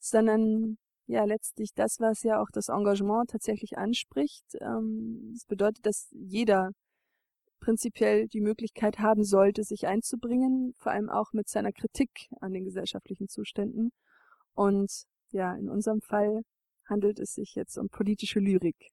sondern 0.01 0.79
ja 1.07 1.25
letztlich 1.25 1.71
das, 1.75 2.01
was 2.01 2.23
ja 2.23 2.41
auch 2.41 2.51
das 2.53 2.69
Engagement 2.69 3.31
tatsächlich 3.31 3.79
anspricht. 3.79 4.45
Ähm, 4.61 5.31
das 5.33 5.45
bedeutet, 5.47 5.87
dass 5.87 6.09
jeder 6.13 6.71
prinzipiell 7.61 8.29
die 8.29 8.41
Möglichkeit 8.41 8.99
haben 8.99 9.25
sollte, 9.25 9.65
sich 9.65 9.87
einzubringen, 9.87 10.75
vor 10.79 10.93
allem 10.93 11.09
auch 11.11 11.33
mit 11.33 11.49
seiner 11.49 11.73
Kritik 11.73 12.11
an 12.41 12.53
den 12.53 12.65
gesellschaftlichen 12.65 13.29
Zuständen. 13.29 13.91
Und 14.55 15.05
ja, 15.33 15.55
in 15.55 15.69
unserem 15.69 16.01
Fall 16.01 16.43
handelt 16.89 17.19
es 17.19 17.35
sich 17.35 17.55
jetzt 17.55 17.77
um 17.77 17.89
politische 17.89 18.41
Lyrik. 18.41 18.91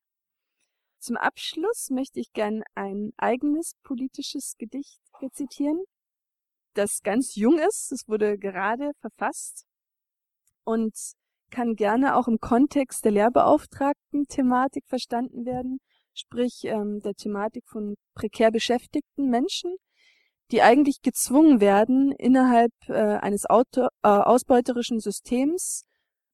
Zum 1.00 1.18
Abschluss 1.18 1.90
möchte 1.92 2.20
ich 2.20 2.34
gern 2.34 2.64
ein 2.74 3.12
eigenes 3.18 3.76
politisches 3.84 4.56
Gedicht 4.58 5.00
rezitieren, 5.22 5.84
das 6.74 7.02
ganz 7.04 7.36
jung 7.36 7.60
ist. 7.60 7.92
Es 7.92 8.08
wurde 8.08 8.38
gerade 8.38 8.92
verfasst 9.00 9.66
und 10.64 10.94
kann 11.52 11.76
gerne 11.76 12.16
auch 12.16 12.28
im 12.28 12.40
Kontext 12.40 13.06
der 13.06 13.12
Lehrbeauftragten-Thematik 13.12 14.86
verstanden 14.88 15.46
werden, 15.46 15.80
sprich 16.14 16.64
ähm, 16.64 17.00
der 17.02 17.14
Thematik 17.14 17.64
von 17.68 17.96
prekär 18.14 18.52
beschäftigten 18.52 19.30
Menschen, 19.30 19.76
die 20.52 20.62
eigentlich 20.62 21.02
gezwungen 21.02 21.62
werden, 21.62 22.12
innerhalb 22.12 22.72
äh, 22.88 22.94
eines 22.94 23.46
Auto, 23.46 23.88
äh, 24.04 24.08
ausbeuterischen 24.08 25.00
Systems 25.00 25.86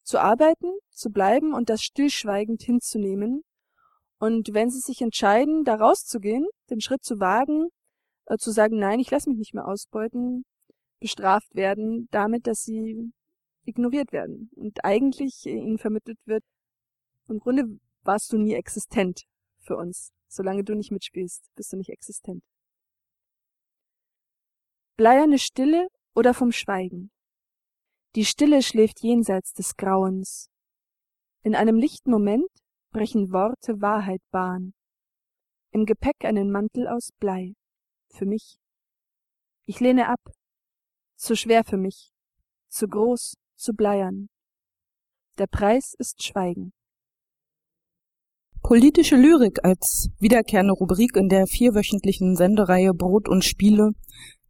zu 0.03 0.19
arbeiten, 0.19 0.71
zu 0.89 1.09
bleiben 1.09 1.53
und 1.53 1.69
das 1.69 1.83
stillschweigend 1.83 2.61
hinzunehmen. 2.61 3.43
Und 4.19 4.53
wenn 4.53 4.69
sie 4.69 4.79
sich 4.79 5.01
entscheiden, 5.01 5.63
da 5.63 5.75
rauszugehen, 5.75 6.47
den 6.69 6.81
Schritt 6.81 7.03
zu 7.03 7.19
wagen, 7.19 7.69
äh, 8.25 8.37
zu 8.37 8.51
sagen, 8.51 8.77
nein, 8.77 8.99
ich 8.99 9.11
lasse 9.11 9.29
mich 9.29 9.39
nicht 9.39 9.53
mehr 9.53 9.67
ausbeuten, 9.67 10.45
bestraft 10.99 11.55
werden 11.55 12.07
damit, 12.11 12.47
dass 12.47 12.61
sie 12.63 13.11
ignoriert 13.65 14.11
werden 14.11 14.51
und 14.55 14.83
eigentlich 14.85 15.45
ihnen 15.45 15.77
vermittelt 15.77 16.19
wird, 16.25 16.43
im 17.27 17.39
Grunde 17.39 17.79
warst 18.03 18.31
du 18.33 18.37
nie 18.37 18.53
existent 18.53 19.23
für 19.59 19.77
uns. 19.77 20.11
Solange 20.27 20.63
du 20.63 20.75
nicht 20.75 20.91
mitspielst, 20.91 21.49
bist 21.55 21.73
du 21.73 21.77
nicht 21.77 21.89
existent. 21.89 22.43
Bleierne 24.95 25.39
Stille 25.39 25.87
oder 26.13 26.33
vom 26.33 26.51
Schweigen. 26.51 27.11
Die 28.15 28.25
Stille 28.25 28.61
schläft 28.61 28.99
jenseits 29.03 29.53
des 29.53 29.77
Grauens. 29.77 30.49
In 31.43 31.55
einem 31.55 31.77
lichten 31.77 32.11
Moment 32.11 32.49
brechen 32.91 33.31
Worte 33.31 33.79
Wahrheit 33.79 34.21
Bahn. 34.31 34.73
Im 35.71 35.85
Gepäck 35.85 36.25
einen 36.25 36.51
Mantel 36.51 36.89
aus 36.89 37.11
Blei. 37.19 37.53
Für 38.09 38.25
mich. 38.25 38.57
Ich 39.65 39.79
lehne 39.79 40.09
ab. 40.09 40.19
Zu 41.15 41.37
schwer 41.37 41.63
für 41.63 41.77
mich. 41.77 42.11
Zu 42.67 42.89
groß, 42.89 43.35
zu 43.55 43.71
bleiern. 43.71 44.27
Der 45.37 45.47
Preis 45.47 45.93
ist 45.97 46.21
Schweigen. 46.21 46.73
Politische 48.61 49.15
Lyrik 49.15 49.63
als 49.63 50.09
wiederkehrende 50.19 50.73
Rubrik 50.73 51.15
in 51.15 51.29
der 51.29 51.47
vierwöchentlichen 51.47 52.35
Sendereihe 52.35 52.93
Brot 52.93 53.29
und 53.29 53.45
Spiele 53.45 53.93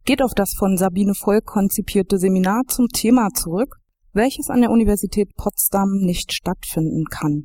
geht 0.04 0.22
auf 0.22 0.34
das 0.34 0.54
von 0.54 0.76
Sabine 0.76 1.14
Volk 1.14 1.46
konzipierte 1.46 2.18
Seminar 2.18 2.62
zum 2.66 2.88
Thema 2.88 3.28
zurück, 3.34 3.76
welches 4.12 4.50
an 4.50 4.60
der 4.60 4.70
Universität 4.70 5.34
Potsdam 5.36 5.98
nicht 6.00 6.32
stattfinden 6.32 7.04
kann. 7.10 7.44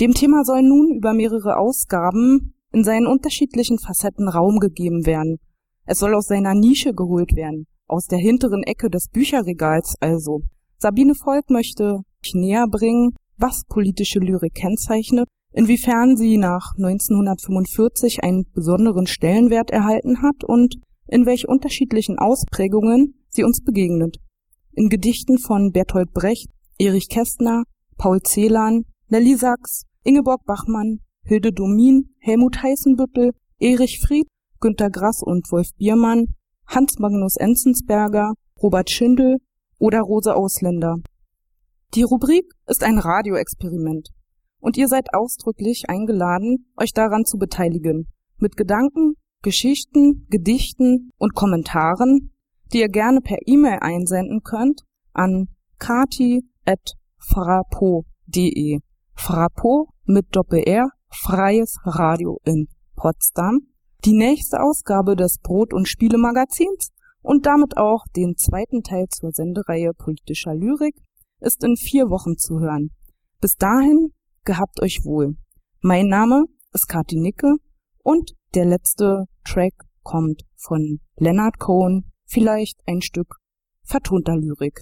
Dem 0.00 0.14
Thema 0.14 0.44
soll 0.44 0.62
nun 0.62 0.94
über 0.96 1.12
mehrere 1.12 1.56
Ausgaben 1.56 2.54
in 2.72 2.84
seinen 2.84 3.06
unterschiedlichen 3.06 3.78
Facetten 3.78 4.28
Raum 4.28 4.58
gegeben 4.58 5.04
werden. 5.04 5.38
Es 5.84 5.98
soll 5.98 6.14
aus 6.14 6.26
seiner 6.26 6.54
Nische 6.54 6.94
geholt 6.94 7.36
werden, 7.36 7.66
aus 7.86 8.06
der 8.06 8.18
hinteren 8.18 8.62
Ecke 8.62 8.88
des 8.88 9.08
Bücherregals 9.08 9.96
also. 10.00 10.42
Sabine 10.78 11.14
Volk 11.14 11.50
möchte 11.50 12.00
näher 12.32 12.66
bringen, 12.68 13.14
was 13.36 13.64
politische 13.68 14.20
Lyrik 14.20 14.54
kennzeichnet, 14.54 15.28
inwiefern 15.52 16.16
sie 16.16 16.38
nach 16.38 16.72
1945 16.76 18.22
einen 18.22 18.44
besonderen 18.54 19.06
Stellenwert 19.06 19.70
erhalten 19.70 20.22
hat 20.22 20.44
und 20.44 20.76
in 21.10 21.26
welch 21.26 21.48
unterschiedlichen 21.48 22.18
Ausprägungen 22.18 23.14
sie 23.28 23.42
uns 23.42 23.62
begegnet. 23.62 24.18
In 24.72 24.88
Gedichten 24.88 25.38
von 25.38 25.72
Bertolt 25.72 26.12
Brecht, 26.12 26.48
Erich 26.78 27.08
Kästner, 27.08 27.64
Paul 27.98 28.20
Celan, 28.22 28.84
Nelly 29.08 29.34
Sachs, 29.34 29.82
Ingeborg 30.04 30.44
Bachmann, 30.44 31.00
Hilde 31.24 31.52
Domin, 31.52 32.14
Helmut 32.20 32.62
Heißenbüttel, 32.62 33.32
Erich 33.58 33.98
Fried, 34.00 34.28
Günter 34.60 34.88
Grass 34.88 35.22
und 35.22 35.50
Wolf 35.50 35.70
Biermann, 35.76 36.34
Hans 36.66 36.98
Magnus 36.98 37.36
Enzensberger, 37.36 38.34
Robert 38.62 38.88
Schindel 38.88 39.38
oder 39.78 40.00
Rose 40.00 40.34
Ausländer. 40.34 40.98
Die 41.94 42.02
Rubrik 42.02 42.44
ist 42.68 42.84
ein 42.84 42.98
Radioexperiment 42.98 44.10
und 44.60 44.76
ihr 44.76 44.86
seid 44.86 45.12
ausdrücklich 45.12 45.90
eingeladen, 45.90 46.70
euch 46.76 46.92
daran 46.92 47.24
zu 47.24 47.36
beteiligen, 47.36 48.06
mit 48.38 48.56
Gedanken, 48.56 49.14
Geschichten, 49.42 50.26
Gedichten 50.28 51.10
und 51.18 51.34
Kommentaren, 51.34 52.32
die 52.72 52.80
ihr 52.80 52.88
gerne 52.88 53.20
per 53.20 53.38
E-Mail 53.46 53.78
einsenden 53.80 54.42
könnt 54.42 54.82
an 55.12 55.48
kati.frapo.de. 55.78 56.44
Frapo 59.14 59.88
mit 60.04 60.26
Doppel-R, 60.34 60.90
freies 61.08 61.78
Radio 61.84 62.38
in 62.44 62.68
Potsdam. 62.96 63.60
Die 64.04 64.12
nächste 64.12 64.62
Ausgabe 64.62 65.16
des 65.16 65.38
Brot- 65.42 65.74
und 65.74 65.88
Spielemagazins 65.88 66.90
und 67.22 67.46
damit 67.46 67.76
auch 67.76 68.04
den 68.16 68.36
zweiten 68.36 68.82
Teil 68.82 69.06
zur 69.08 69.32
Sendereihe 69.32 69.92
politischer 69.94 70.54
Lyrik 70.54 70.96
ist 71.40 71.64
in 71.64 71.76
vier 71.76 72.08
Wochen 72.10 72.36
zu 72.36 72.60
hören. 72.60 72.90
Bis 73.40 73.56
dahin, 73.56 74.12
gehabt 74.44 74.80
euch 74.82 75.04
wohl. 75.04 75.36
Mein 75.80 76.06
Name 76.08 76.44
ist 76.72 76.88
Kati 76.88 77.16
Nicke 77.16 77.56
und 78.02 78.34
der 78.54 78.64
letzte 78.64 79.24
Track 79.44 79.74
kommt 80.02 80.42
von 80.56 81.00
Leonard 81.16 81.58
Cohen, 81.58 82.10
vielleicht 82.26 82.80
ein 82.86 83.02
Stück 83.02 83.36
vertonter 83.82 84.36
Lyrik. 84.36 84.80